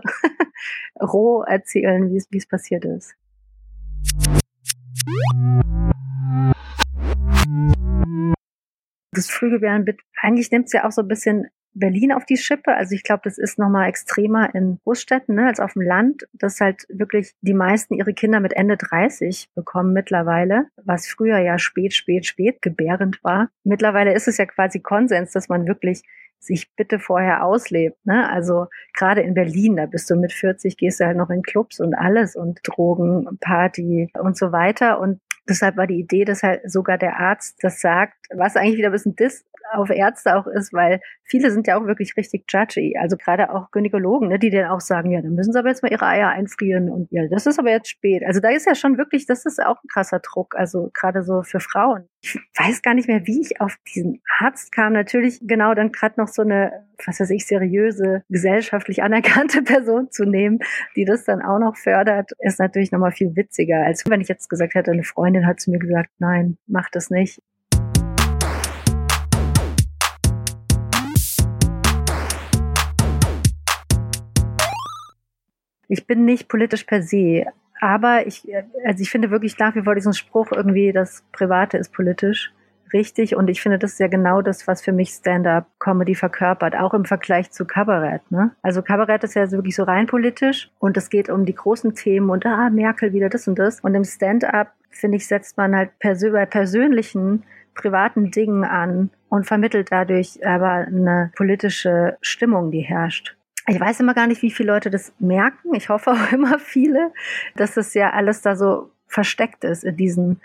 roh 1.02 1.42
erzählen, 1.42 2.10
wie 2.10 2.38
es 2.38 2.48
passiert 2.48 2.86
ist. 2.86 3.16
Das 9.16 9.30
Frühgebären, 9.30 9.86
eigentlich 10.22 10.52
nimmt 10.52 10.68
es 10.68 10.74
ja 10.74 10.86
auch 10.86 10.92
so 10.92 11.02
ein 11.02 11.08
bisschen 11.08 11.48
Berlin 11.76 12.14
auf 12.14 12.26
die 12.26 12.38
Schippe. 12.38 12.74
Also 12.74 12.96
ich 12.96 13.04
glaube, 13.04 13.22
das 13.26 13.38
ist 13.38 13.60
nochmal 13.60 13.90
extremer 13.90 14.56
in 14.56 14.80
Großstädten 14.84 15.36
ne, 15.36 15.48
als 15.48 15.60
auf 15.60 15.74
dem 15.74 15.82
Land, 15.82 16.28
dass 16.34 16.62
halt 16.62 16.86
wirklich 16.90 17.34
die 17.42 17.54
meisten 17.54 17.94
ihre 17.94 18.14
Kinder 18.14 18.40
mit 18.40 18.54
Ende 18.54 18.78
30 18.78 19.50
bekommen 19.54 19.94
mittlerweile, 19.94 20.68
was 20.84 21.08
früher 21.08 21.38
ja 21.40 21.60
spät, 21.60 21.94
spät, 21.94 22.26
spät 22.26 22.62
gebärend 22.62 23.24
war. 23.24 23.50
Mittlerweile 23.64 24.14
ist 24.14 24.28
es 24.28 24.38
ja 24.38 24.46
quasi 24.46 24.80
Konsens, 24.80 25.32
dass 25.32 25.50
man 25.50 25.68
wirklich 25.68 26.04
sich 26.40 26.74
bitte 26.76 27.00
vorher 27.00 27.44
auslebt. 27.44 27.98
Ne? 28.06 28.30
Also 28.30 28.68
gerade 28.94 29.22
in 29.22 29.34
Berlin, 29.34 29.76
da 29.78 29.86
bist 29.86 30.10
du 30.10 30.16
mit 30.16 30.32
40, 30.32 30.78
gehst 30.78 31.00
du 31.00 31.06
halt 31.06 31.18
noch 31.18 31.30
in 31.30 31.42
Clubs 31.42 31.80
und 31.80 31.96
alles 31.96 32.36
und 32.36 32.60
Drogen, 32.64 33.38
Party 33.42 34.10
und 34.20 34.38
so 34.38 34.52
weiter. 34.52 35.00
Und 35.00 35.20
deshalb 35.48 35.78
war 35.78 35.88
die 35.88 36.00
Idee, 36.00 36.26
dass 36.26 36.44
halt 36.44 36.70
sogar 36.70 36.98
der 36.98 37.20
Arzt 37.20 37.64
das 37.64 37.82
sagt, 37.82 38.14
was 38.34 38.56
eigentlich 38.56 38.78
wieder 38.78 38.90
ein 38.90 38.94
bisschen 38.94 39.16
Dis 39.16 39.46
auf 39.74 39.90
Ärzte 39.90 40.36
auch 40.36 40.48
ist, 40.48 40.74
weil 40.74 41.02
viele 41.24 41.52
sind 41.52 41.68
ja 41.68 41.78
auch 41.78 41.88
wirklich 41.88 42.16
richtig 42.18 42.46
judgy. 42.48 42.98
Also 43.00 43.18
gerade 43.18 43.50
auch 43.50 43.72
Gynäkologen, 43.72 44.30
ne, 44.30 44.40
die 44.40 44.50
dann 44.50 44.70
auch 44.70 44.80
sagen, 44.80 45.12
ja, 45.12 45.22
dann 45.22 45.34
müssen 45.34 45.54
sie 45.54 45.60
aber 45.60 45.70
jetzt 45.70 45.82
mal 45.82 45.92
ihre 45.92 46.06
Eier 46.06 46.30
einfrieren 46.30 46.90
und 46.90 47.12
ja, 47.12 47.28
das 47.30 47.46
ist 47.46 47.60
aber 47.60 47.72
jetzt 47.72 47.90
spät. 47.90 48.24
Also 48.26 48.40
da 48.40 48.50
ist 48.50 48.68
ja 48.68 48.76
schon 48.76 48.98
wirklich, 48.98 49.26
das 49.26 49.46
ist 49.46 49.62
auch 49.62 49.84
ein 49.84 49.88
krasser 49.92 50.20
Druck, 50.20 50.56
also 50.56 50.92
gerade 50.94 51.24
so 51.24 51.42
für 51.44 51.60
Frauen. 51.60 52.08
Ich 52.26 52.40
weiß 52.58 52.82
gar 52.82 52.96
nicht 52.96 53.08
mehr, 53.08 53.28
wie 53.28 53.40
ich 53.40 53.62
auf 53.62 53.78
diesen 53.94 54.20
Arzt 54.40 54.72
kam. 54.72 54.94
Natürlich 54.94 55.42
genau 55.44 55.76
dann 55.76 55.92
gerade 55.92 56.20
noch 56.20 56.28
so 56.28 56.42
eine, 56.42 56.88
was 57.06 57.20
weiß 57.20 57.30
ich, 57.30 57.46
seriöse, 57.46 58.24
gesellschaftlich 58.30 59.04
anerkannte 59.04 59.62
Person 59.64 60.10
zu 60.10 60.26
nehmen, 60.26 60.58
die 60.96 61.06
das 61.06 61.24
dann 61.24 61.44
auch 61.44 61.60
noch 61.60 61.78
fördert, 61.78 62.32
ist 62.40 62.58
natürlich 62.58 62.92
nochmal 62.92 63.12
viel 63.12 63.36
witziger, 63.36 63.86
als 63.86 64.10
wenn 64.10 64.22
ich 64.22 64.28
jetzt 64.28 64.50
gesagt 64.50 64.74
hätte, 64.74 64.90
eine 64.90 65.04
Freundin 65.04 65.46
hat 65.46 65.60
zu 65.60 65.70
mir 65.70 65.78
gesagt, 65.78 66.10
nein, 66.18 66.58
mach 66.66 66.90
das 66.90 67.12
nicht. 67.12 67.44
Ich 75.88 76.08
bin 76.08 76.26
nicht 76.26 76.48
politisch 76.48 76.86
per 76.86 77.04
se, 77.04 77.46
aber 77.80 78.26
ich, 78.28 78.48
also 78.86 79.02
ich 79.02 79.10
finde 79.10 79.32
wirklich 79.32 79.58
nach 79.58 79.76
wie 79.76 79.84
vor 79.84 79.96
diesen 79.96 80.14
Spruch 80.14 80.52
irgendwie, 80.52 80.92
das 80.92 81.24
Private 81.32 81.78
ist 81.78 81.94
politisch 81.94 82.54
richtig 82.94 83.36
und 83.36 83.50
ich 83.50 83.62
finde, 83.62 83.78
das 83.78 83.94
ist 83.94 84.00
ja 84.00 84.08
genau 84.08 84.42
das, 84.42 84.68
was 84.68 84.82
für 84.82 84.92
mich 84.92 85.10
Stand-up-Comedy 85.10 86.16
verkörpert, 86.16 86.76
auch 86.76 86.94
im 86.94 87.06
Vergleich 87.06 87.52
zu 87.52 87.66
Kabarett. 87.66 88.22
Ne? 88.32 88.52
Also 88.62 88.82
Kabarett 88.82 89.24
ist 89.24 89.36
ja 89.36 89.50
wirklich 89.52 89.76
so 89.76 89.84
rein 89.84 90.08
politisch 90.08 90.72
und 90.80 90.96
es 90.96 91.10
geht 91.10 91.30
um 91.30 91.46
die 91.46 91.56
großen 91.56 91.96
Themen 91.96 92.30
und 92.30 92.46
ah, 92.46 92.70
Merkel 92.70 93.12
wieder 93.14 93.30
das 93.30 93.48
und 93.48 93.60
das. 93.60 93.82
Und 93.82 93.96
im 93.96 94.04
Stand-up, 94.04 94.72
finde 94.92 95.18
ich, 95.18 95.28
setzt 95.28 95.58
man 95.58 95.76
halt 95.76 95.98
persö 96.00 96.32
bei 96.32 96.46
persönlichen, 96.46 97.44
privaten 97.74 98.32
Dingen 98.32 98.64
an 98.64 99.10
und 99.28 99.46
vermittelt 99.46 99.92
dadurch 99.92 100.40
aber 100.46 100.88
eine 100.88 101.32
politische 101.36 102.18
Stimmung, 102.22 102.72
die 102.72 102.82
herrscht. 102.82 103.36
Ich 103.68 103.80
weiß 103.80 104.00
immer 104.00 104.14
gar 104.14 104.28
nicht, 104.28 104.42
wie 104.42 104.52
viele 104.52 104.72
Leute 104.74 104.90
das 104.90 105.14
merken. 105.20 105.74
Ich 105.74 105.90
hoffe 105.90 106.12
auch 106.12 106.32
immer 106.32 106.60
viele, 106.60 107.12
dass 107.56 107.74
das 107.74 107.94
ja 107.94 108.12
alles 108.12 108.42
da 108.42 108.56
so 108.56 108.92
versteckt 109.08 109.64
ist 109.64 109.84
in 109.84 109.98
diesen 109.98 110.42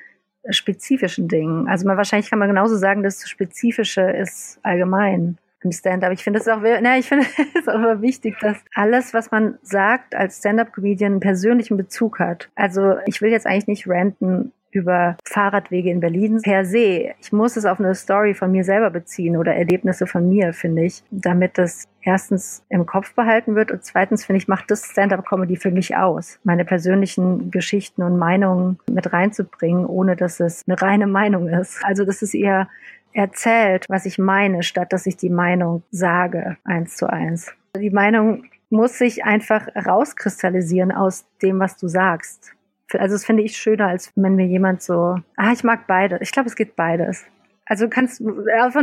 spezifischen 0.49 1.29
Dingen. 1.29 1.69
Also 1.69 1.87
man, 1.87 1.97
wahrscheinlich 1.97 2.31
kann 2.31 2.39
man 2.39 2.49
genauso 2.49 2.77
sagen, 2.77 3.03
das 3.03 3.29
Spezifische 3.29 4.03
ist 4.03 4.59
allgemein. 4.63 5.39
im 5.63 5.73
Stand-up. 5.73 6.13
Ich 6.13 6.25
finde 6.25 6.41
es 6.41 6.49
auch, 6.49 6.61
na, 6.63 6.97
ich 6.97 7.07
finde 7.07 7.27
es 7.59 7.69
auch 7.69 8.01
wichtig, 8.01 8.39
dass 8.41 8.57
alles, 8.75 9.13
was 9.13 9.31
man 9.31 9.59
sagt 9.63 10.15
als 10.15 10.39
Stand-up-Comedian, 10.39 11.13
einen 11.13 11.21
persönlichen 11.21 11.77
Bezug 11.77 12.19
hat. 12.19 12.49
Also 12.55 12.97
ich 13.07 13.21
will 13.21 13.31
jetzt 13.31 13.47
eigentlich 13.47 13.67
nicht 13.67 13.89
ranten 13.89 14.53
über 14.71 15.17
Fahrradwege 15.25 15.91
in 15.91 16.01
Berlin 16.01 16.41
per 16.43 16.65
se. 16.65 17.15
Ich 17.21 17.33
muss 17.33 17.57
es 17.57 17.65
auf 17.65 17.81
eine 17.81 17.95
Story 17.95 18.35
von 18.35 18.53
mir 18.53 18.65
selber 18.65 18.91
beziehen 18.91 19.37
oder 19.37 19.55
Erlebnisse 19.55 20.07
von 20.07 20.29
mir, 20.29 20.53
finde 20.53 20.85
ich, 20.85 21.03
damit 21.11 21.59
das 21.59 21.89
erstens 22.03 22.65
im 22.69 22.87
Kopf 22.87 23.15
behalten 23.15 23.55
wird 23.55 23.71
und 23.73 23.85
zweitens, 23.85 24.25
finde 24.25 24.39
ich, 24.39 24.49
macht 24.49 24.71
das 24.71 24.85
Stand-up-Comedy 24.85 25.57
für 25.57 25.71
mich 25.71 25.97
aus, 25.97 26.39
meine 26.45 26.65
persönlichen 26.65 27.51
Geschichten 27.51 28.03
und 28.03 28.17
Meinungen 28.17 28.79
mit 28.91 29.13
reinzubringen, 29.13 29.87
ohne 29.87 30.17
dass 30.17 30.41
es 30.41 30.65
eine 30.67 30.81
reine 30.81 31.07
Meinung 31.07 31.49
ist. 31.49 31.85
Also 31.85 32.05
das 32.05 32.23
ist 32.23 32.35
eher 32.35 32.69
erzählt, 33.13 33.87
was 33.89 34.07
ich 34.07 34.19
meine, 34.19 34.63
statt 34.63 34.93
dass 34.93 35.07
ich 35.07 35.17
die 35.17 35.31
Meinung 35.31 35.83
sage, 35.91 36.57
eins 36.65 36.97
zu 36.97 37.11
eins. 37.11 37.53
Die 37.77 37.91
Meinung 37.91 38.45
muss 38.71 38.99
sich 38.99 39.25
einfach 39.25 39.67
rauskristallisieren 39.75 40.93
aus 40.93 41.27
dem, 41.43 41.59
was 41.59 41.77
du 41.77 41.89
sagst. 41.89 42.55
Also 42.95 43.15
das 43.15 43.25
finde 43.25 43.43
ich 43.43 43.57
schöner, 43.57 43.89
als 43.89 44.13
wenn 44.17 44.35
mir 44.35 44.47
jemand 44.47 44.83
so, 44.83 45.17
ah, 45.37 45.53
ich 45.53 45.65
mag 45.65 45.87
beide. 45.87 46.19
Ich 46.21 46.33
glaube, 46.33 46.49
es 46.49 46.57
geht 46.57 46.77
beides. 46.77 47.25
Also 47.67 47.85
du 47.85 47.91
kannst 47.91 48.23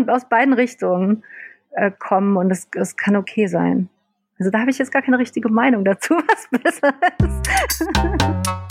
aus 0.08 0.30
beiden 0.30 0.54
Richtungen 0.54 1.24
äh, 1.72 1.92
kommen 1.92 2.38
und 2.38 2.52
es, 2.52 2.68
es 2.76 2.96
kann 2.96 3.16
okay 3.16 3.48
sein. 3.48 3.90
Also 4.40 4.52
da 4.52 4.60
habe 4.60 4.72
ich 4.72 4.78
jetzt 4.78 4.92
gar 4.92 5.02
keine 5.02 5.20
richtige 5.20 5.50
Meinung 5.50 5.84
dazu, 5.84 6.14
was 6.28 6.48
besser 6.62 6.94
ist. 7.20 8.58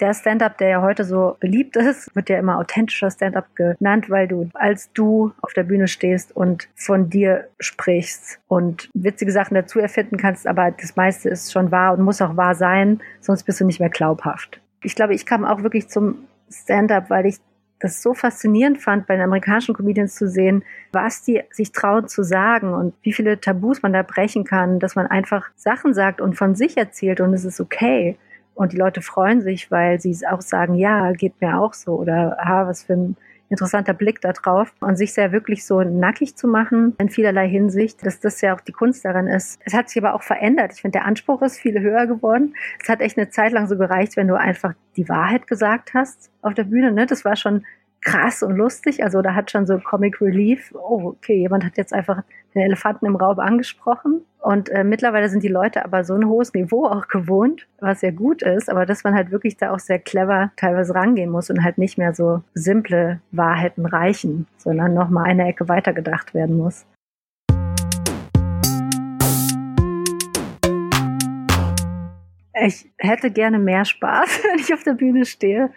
Der 0.00 0.14
Stand-up, 0.14 0.58
der 0.58 0.68
ja 0.68 0.82
heute 0.82 1.04
so 1.04 1.36
beliebt 1.40 1.74
ist, 1.76 2.14
wird 2.14 2.28
ja 2.28 2.38
immer 2.38 2.58
authentischer 2.58 3.10
Stand-up 3.10 3.56
genannt, 3.56 4.08
weil 4.08 4.28
du 4.28 4.48
als 4.54 4.92
du 4.92 5.32
auf 5.42 5.54
der 5.54 5.64
Bühne 5.64 5.88
stehst 5.88 6.34
und 6.36 6.68
von 6.76 7.10
dir 7.10 7.48
sprichst 7.58 8.38
und 8.46 8.88
witzige 8.94 9.32
Sachen 9.32 9.56
dazu 9.56 9.80
erfinden 9.80 10.16
kannst, 10.16 10.46
aber 10.46 10.70
das 10.70 10.94
meiste 10.94 11.28
ist 11.28 11.52
schon 11.52 11.72
wahr 11.72 11.94
und 11.94 12.04
muss 12.04 12.22
auch 12.22 12.36
wahr 12.36 12.54
sein, 12.54 13.00
sonst 13.20 13.42
bist 13.42 13.60
du 13.60 13.64
nicht 13.64 13.80
mehr 13.80 13.90
glaubhaft. 13.90 14.60
Ich 14.84 14.94
glaube, 14.94 15.14
ich 15.14 15.26
kam 15.26 15.44
auch 15.44 15.64
wirklich 15.64 15.88
zum 15.88 16.18
Stand-up, 16.48 17.10
weil 17.10 17.26
ich 17.26 17.38
das 17.80 18.02
so 18.02 18.14
faszinierend 18.14 18.78
fand, 18.78 19.06
bei 19.06 19.14
den 19.14 19.24
amerikanischen 19.24 19.74
Comedians 19.74 20.14
zu 20.14 20.28
sehen, 20.28 20.64
was 20.92 21.22
die 21.22 21.42
sich 21.50 21.72
trauen 21.72 22.08
zu 22.08 22.22
sagen 22.22 22.72
und 22.72 22.94
wie 23.02 23.12
viele 23.12 23.40
Tabus 23.40 23.82
man 23.82 23.92
da 23.92 24.02
brechen 24.02 24.44
kann, 24.44 24.78
dass 24.78 24.96
man 24.96 25.06
einfach 25.06 25.50
Sachen 25.56 25.94
sagt 25.94 26.20
und 26.20 26.34
von 26.34 26.54
sich 26.54 26.76
erzählt 26.76 27.20
und 27.20 27.34
es 27.34 27.44
ist 27.44 27.60
okay. 27.60 28.16
Und 28.58 28.72
die 28.72 28.76
Leute 28.76 29.02
freuen 29.02 29.40
sich, 29.40 29.70
weil 29.70 30.00
sie 30.00 30.26
auch 30.26 30.40
sagen, 30.40 30.74
ja, 30.74 31.12
geht 31.12 31.40
mir 31.40 31.60
auch 31.60 31.74
so 31.74 31.92
oder 31.92 32.36
ha, 32.40 32.66
was 32.66 32.82
für 32.82 32.94
ein 32.94 33.16
interessanter 33.50 33.94
Blick 33.94 34.20
da 34.20 34.32
drauf 34.32 34.74
und 34.80 34.96
sich 34.96 35.14
sehr 35.14 35.30
wirklich 35.30 35.64
so 35.64 35.82
nackig 35.82 36.34
zu 36.34 36.48
machen 36.48 36.96
in 36.98 37.08
vielerlei 37.08 37.48
Hinsicht, 37.48 38.04
dass 38.04 38.18
das 38.18 38.40
ja 38.40 38.56
auch 38.56 38.60
die 38.60 38.72
Kunst 38.72 39.04
daran 39.04 39.28
ist. 39.28 39.60
Es 39.64 39.74
hat 39.74 39.88
sich 39.88 40.02
aber 40.02 40.12
auch 40.12 40.24
verändert. 40.24 40.72
Ich 40.74 40.80
finde, 40.80 40.98
der 40.98 41.06
Anspruch 41.06 41.40
ist 41.42 41.56
viel 41.56 41.80
höher 41.80 42.08
geworden. 42.08 42.56
Es 42.82 42.88
hat 42.88 43.00
echt 43.00 43.16
eine 43.16 43.30
Zeit 43.30 43.52
lang 43.52 43.68
so 43.68 43.78
gereicht, 43.78 44.16
wenn 44.16 44.26
du 44.26 44.34
einfach 44.34 44.74
die 44.96 45.08
Wahrheit 45.08 45.46
gesagt 45.46 45.94
hast 45.94 46.28
auf 46.42 46.54
der 46.54 46.64
Bühne. 46.64 46.90
Ne? 46.90 47.06
Das 47.06 47.24
war 47.24 47.36
schon 47.36 47.64
krass 48.00 48.42
und 48.42 48.56
lustig. 48.56 49.04
Also 49.04 49.22
da 49.22 49.36
hat 49.36 49.52
schon 49.52 49.68
so 49.68 49.78
Comic 49.78 50.20
Relief. 50.20 50.74
Oh, 50.74 51.14
okay, 51.16 51.36
jemand 51.36 51.64
hat 51.64 51.76
jetzt 51.76 51.92
einfach 51.92 52.24
den 52.56 52.62
Elefanten 52.62 53.06
im 53.06 53.14
Raum 53.14 53.38
angesprochen. 53.38 54.22
Und 54.40 54.68
äh, 54.68 54.84
mittlerweile 54.84 55.28
sind 55.28 55.42
die 55.42 55.48
Leute 55.48 55.84
aber 55.84 56.04
so 56.04 56.14
ein 56.14 56.28
hohes 56.28 56.54
Niveau 56.54 56.86
auch 56.86 57.08
gewohnt, 57.08 57.66
was 57.80 58.02
ja 58.02 58.12
gut 58.12 58.42
ist, 58.42 58.70
aber 58.70 58.86
dass 58.86 59.02
man 59.02 59.14
halt 59.14 59.32
wirklich 59.32 59.56
da 59.56 59.72
auch 59.72 59.80
sehr 59.80 59.98
clever 59.98 60.52
teilweise 60.56 60.94
rangehen 60.94 61.30
muss 61.30 61.50
und 61.50 61.64
halt 61.64 61.76
nicht 61.76 61.98
mehr 61.98 62.14
so 62.14 62.42
simple 62.54 63.20
Wahrheiten 63.32 63.84
reichen, 63.84 64.46
sondern 64.56 64.94
nochmal 64.94 65.24
eine 65.24 65.48
Ecke 65.48 65.68
weitergedacht 65.68 66.34
werden 66.34 66.56
muss. 66.56 66.86
Ich 72.60 72.90
hätte 72.98 73.30
gerne 73.30 73.58
mehr 73.58 73.84
Spaß, 73.84 74.44
wenn 74.50 74.60
ich 74.60 74.72
auf 74.72 74.84
der 74.84 74.94
Bühne 74.94 75.24
stehe, 75.24 75.70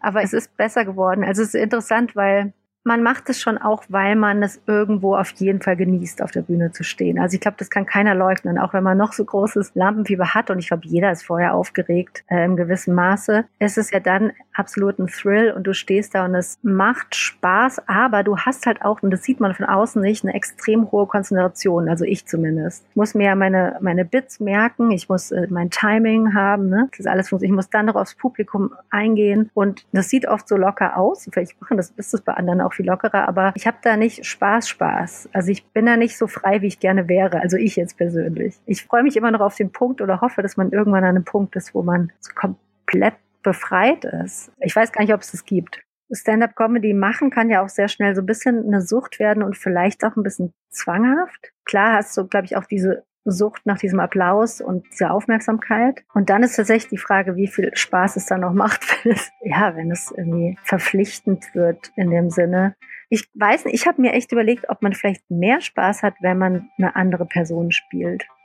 aber 0.00 0.22
es 0.22 0.32
ist 0.32 0.56
besser 0.56 0.84
geworden. 0.84 1.22
Also 1.24 1.42
es 1.42 1.54
ist 1.54 1.60
interessant, 1.60 2.16
weil 2.16 2.52
man 2.84 3.02
macht 3.02 3.28
es 3.28 3.40
schon 3.40 3.58
auch, 3.58 3.84
weil 3.88 4.16
man 4.16 4.42
es 4.42 4.60
irgendwo 4.66 5.14
auf 5.14 5.30
jeden 5.32 5.60
Fall 5.60 5.76
genießt, 5.76 6.22
auf 6.22 6.30
der 6.30 6.42
Bühne 6.42 6.72
zu 6.72 6.84
stehen. 6.84 7.18
Also 7.18 7.34
ich 7.34 7.40
glaube, 7.40 7.56
das 7.58 7.70
kann 7.70 7.86
keiner 7.86 8.14
leugnen, 8.14 8.58
auch 8.58 8.72
wenn 8.72 8.82
man 8.82 8.96
noch 8.96 9.12
so 9.12 9.24
großes 9.24 9.72
Lampenfieber 9.74 10.34
hat 10.34 10.50
und 10.50 10.58
ich 10.58 10.68
glaube, 10.68 10.86
jeder 10.86 11.12
ist 11.12 11.24
vorher 11.24 11.54
aufgeregt 11.54 12.24
äh, 12.28 12.44
im 12.44 12.56
gewissen 12.56 12.94
Maße. 12.94 13.44
Es 13.58 13.76
ist 13.76 13.92
ja 13.92 14.00
dann 14.00 14.32
absolut 14.58 14.98
ein 14.98 15.06
Thrill 15.06 15.52
und 15.52 15.66
du 15.66 15.74
stehst 15.74 16.14
da 16.14 16.24
und 16.24 16.34
es 16.34 16.58
macht 16.62 17.14
Spaß, 17.14 17.82
aber 17.86 18.22
du 18.22 18.36
hast 18.36 18.66
halt 18.66 18.82
auch, 18.82 19.02
und 19.02 19.10
das 19.10 19.22
sieht 19.22 19.40
man 19.40 19.54
von 19.54 19.66
außen 19.66 20.00
nicht, 20.02 20.24
eine 20.24 20.34
extrem 20.34 20.90
hohe 20.90 21.06
Konzentration, 21.06 21.88
also 21.88 22.04
ich 22.04 22.26
zumindest. 22.26 22.84
Ich 22.90 22.96
muss 22.96 23.14
mir 23.14 23.26
ja 23.26 23.34
meine, 23.34 23.76
meine 23.80 24.04
Bits 24.04 24.40
merken, 24.40 24.90
ich 24.90 25.08
muss 25.08 25.30
äh, 25.30 25.46
mein 25.50 25.70
Timing 25.70 26.34
haben, 26.34 26.68
ne? 26.68 26.88
das 26.90 27.00
ist 27.00 27.06
alles. 27.06 27.32
Ich 27.40 27.50
muss 27.50 27.70
dann 27.70 27.86
noch 27.86 27.94
aufs 27.94 28.14
Publikum 28.14 28.72
eingehen 28.90 29.50
und 29.54 29.86
das 29.92 30.08
sieht 30.08 30.26
oft 30.26 30.48
so 30.48 30.56
locker 30.56 30.96
aus. 30.96 31.28
Vielleicht 31.30 31.60
machen 31.60 31.76
das, 31.76 31.90
ist 31.96 32.14
das 32.14 32.20
bei 32.20 32.34
anderen 32.34 32.60
auch 32.60 32.72
viel 32.72 32.86
lockerer, 32.86 33.28
aber 33.28 33.52
ich 33.54 33.66
habe 33.66 33.78
da 33.82 33.96
nicht 33.96 34.24
Spaß, 34.24 34.68
Spaß. 34.68 35.28
Also 35.32 35.50
ich 35.50 35.64
bin 35.66 35.86
da 35.86 35.96
nicht 35.96 36.18
so 36.18 36.26
frei, 36.26 36.62
wie 36.62 36.66
ich 36.66 36.80
gerne 36.80 37.08
wäre. 37.08 37.40
Also 37.40 37.56
ich 37.56 37.76
jetzt 37.76 37.96
persönlich. 37.96 38.56
Ich 38.66 38.84
freue 38.84 39.02
mich 39.02 39.16
immer 39.16 39.30
noch 39.30 39.40
auf 39.40 39.54
den 39.54 39.70
Punkt 39.70 40.00
oder 40.00 40.20
hoffe, 40.20 40.42
dass 40.42 40.56
man 40.56 40.70
irgendwann 40.70 41.04
an 41.04 41.16
einem 41.16 41.24
Punkt 41.24 41.56
ist, 41.56 41.74
wo 41.74 41.82
man 41.82 42.10
komplett 42.34 43.14
befreit 43.48 44.04
ist. 44.04 44.52
Ich 44.60 44.76
weiß 44.76 44.92
gar 44.92 45.02
nicht, 45.02 45.14
ob 45.14 45.22
es 45.22 45.32
das 45.32 45.46
gibt. 45.46 45.80
Stand-up-Comedy 46.10 46.92
machen 46.92 47.30
kann 47.30 47.48
ja 47.48 47.62
auch 47.62 47.70
sehr 47.70 47.88
schnell 47.88 48.14
so 48.14 48.20
ein 48.20 48.26
bisschen 48.26 48.66
eine 48.66 48.82
Sucht 48.82 49.18
werden 49.18 49.42
und 49.42 49.56
vielleicht 49.56 50.04
auch 50.04 50.16
ein 50.16 50.22
bisschen 50.22 50.52
zwanghaft. 50.68 51.52
Klar 51.64 51.94
hast 51.94 52.14
du, 52.16 52.26
glaube 52.26 52.44
ich, 52.44 52.56
auch 52.56 52.66
diese 52.66 53.04
Sucht 53.24 53.64
nach 53.64 53.78
diesem 53.78 54.00
Applaus 54.00 54.60
und 54.60 54.86
dieser 54.92 55.12
Aufmerksamkeit. 55.12 56.04
Und 56.12 56.28
dann 56.28 56.42
ist 56.42 56.56
tatsächlich 56.56 56.90
die 56.90 56.98
Frage, 56.98 57.36
wie 57.36 57.46
viel 57.46 57.74
Spaß 57.74 58.16
es 58.16 58.26
dann 58.26 58.42
noch 58.42 58.52
macht, 58.52 58.82
wenn 59.04 59.12
es, 59.12 59.30
ja, 59.40 59.74
wenn 59.74 59.90
es 59.90 60.12
irgendwie 60.14 60.58
verpflichtend 60.62 61.54
wird 61.54 61.90
in 61.96 62.10
dem 62.10 62.28
Sinne. 62.28 62.74
Ich 63.08 63.30
weiß 63.34 63.64
nicht, 63.64 63.74
ich 63.74 63.86
habe 63.86 64.02
mir 64.02 64.12
echt 64.12 64.30
überlegt, 64.32 64.68
ob 64.68 64.82
man 64.82 64.92
vielleicht 64.92 65.30
mehr 65.30 65.62
Spaß 65.62 66.02
hat, 66.02 66.14
wenn 66.20 66.36
man 66.36 66.68
eine 66.76 66.96
andere 66.96 67.24
Person 67.24 67.70
spielt. 67.70 68.26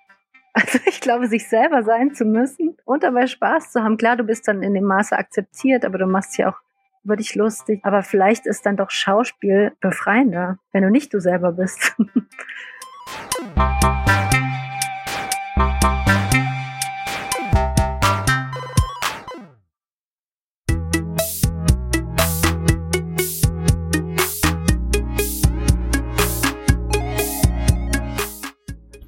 Also 0.56 0.78
ich 0.86 1.02
glaube, 1.02 1.26
sich 1.26 1.50
selber 1.50 1.82
sein 1.82 2.14
zu 2.14 2.26
müssen 2.26 2.73
und 2.86 3.04
dabei 3.04 3.28
Spaß 3.28 3.72
zu 3.72 3.84
haben. 3.84 3.98
Klar, 3.98 4.18
du 4.18 4.24
bist 4.24 4.48
dann 4.48 4.64
in 4.64 4.74
dem 4.74 4.86
Maße 4.86 5.18
akzeptiert, 5.18 5.86
aber 5.86 5.98
du 5.98 6.06
machst 6.06 6.38
ja 6.38 6.50
auch 6.50 6.58
über 7.04 7.16
dich 7.16 7.36
lustig. 7.36 7.82
Aber 7.84 8.02
vielleicht 8.02 8.46
ist 8.46 8.66
dann 8.66 8.78
doch 8.78 8.90
Schauspiel 8.90 9.74
befreiender, 9.82 10.58
wenn 10.72 10.84
du 10.84 10.90
nicht 10.90 11.14
du 11.14 11.20
selber 11.20 11.52
bist. 11.52 11.96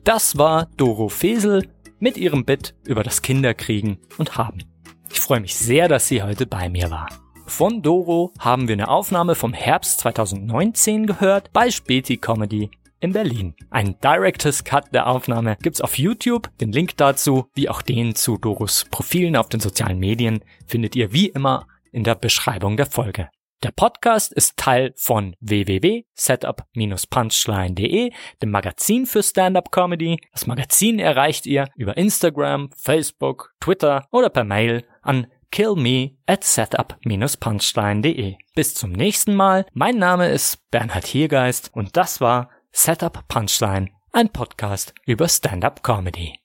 Das 0.04 0.38
war 0.38 0.68
Doro 0.78 1.10
Fesel 1.10 1.75
mit 2.00 2.18
ihrem 2.18 2.46
Bit 2.46 2.76
über 2.86 3.04
das 3.04 3.22
Kinderkriegen 3.22 4.00
und 4.18 4.38
Haben. 4.38 4.64
Ich 5.12 5.20
freue 5.20 5.40
mich 5.40 5.56
sehr, 5.56 5.88
dass 5.88 6.08
sie 6.08 6.24
heute 6.24 6.46
bei 6.46 6.70
mir 6.70 6.92
war. 6.92 7.08
Von 7.48 7.82
Doro 7.82 8.34
haben 8.40 8.68
wir 8.68 8.74
eine 8.74 8.88
Aufnahme 8.88 9.36
vom 9.36 9.54
Herbst 9.54 10.00
2019 10.00 11.06
gehört 11.06 11.54
bei 11.54 11.70
Späti 11.70 12.18
Comedy 12.18 12.72
in 13.00 13.14
Berlin. 13.14 13.54
Ein 13.70 14.00
Director's 14.04 14.64
Cut 14.64 14.94
der 14.94 15.08
Aufnahme 15.08 15.58
gibt's 15.62 15.82
auf 15.82 15.98
YouTube. 15.98 16.50
Den 16.60 16.72
Link 16.72 16.98
dazu, 16.98 17.46
wie 17.54 17.70
auch 17.70 17.82
den 17.82 18.16
zu 18.16 18.38
Doros 18.38 18.86
Profilen 18.90 19.36
auf 19.36 19.50
den 19.50 19.60
sozialen 19.60 20.00
Medien, 20.00 20.44
findet 20.66 20.96
ihr 20.96 21.14
wie 21.14 21.28
immer 21.28 21.68
in 21.92 22.04
der 22.04 22.16
Beschreibung 22.16 22.78
der 22.78 22.88
Folge. 22.88 23.30
Der 23.64 23.72
Podcast 23.72 24.34
ist 24.34 24.58
Teil 24.58 24.92
von 24.96 25.36
www.setup-punchline.de, 25.40 28.12
dem 28.42 28.52
Magazin 28.52 29.06
für 29.06 29.24
Stand-up 29.24 29.72
Comedy. 29.72 30.20
Das 30.34 30.46
Magazin 30.46 31.00
erreicht 31.00 31.46
ihr 31.46 31.70
über 31.76 31.96
Instagram, 31.98 32.70
Facebook, 32.76 33.54
Twitter 33.60 34.08
oder 34.12 34.30
per 34.30 34.44
Mail 34.44 34.84
an 35.02 35.28
killme 35.52 36.12
at 36.28 36.44
setup-punchline.de. 36.44 38.36
Bis 38.56 38.76
zum 38.76 38.92
nächsten 38.92 39.36
Mal. 39.36 39.66
Mein 39.74 39.98
Name 39.98 40.30
ist 40.30 40.70
Bernhard 40.70 41.08
Hiergeist 41.08 41.72
und 41.74 41.98
das 41.98 42.22
war 42.22 42.50
Setup 42.72 43.28
Punchline, 43.28 43.90
ein 44.12 44.30
Podcast 44.30 44.94
über 45.06 45.28
Stand-up 45.30 45.82
Comedy. 45.82 46.45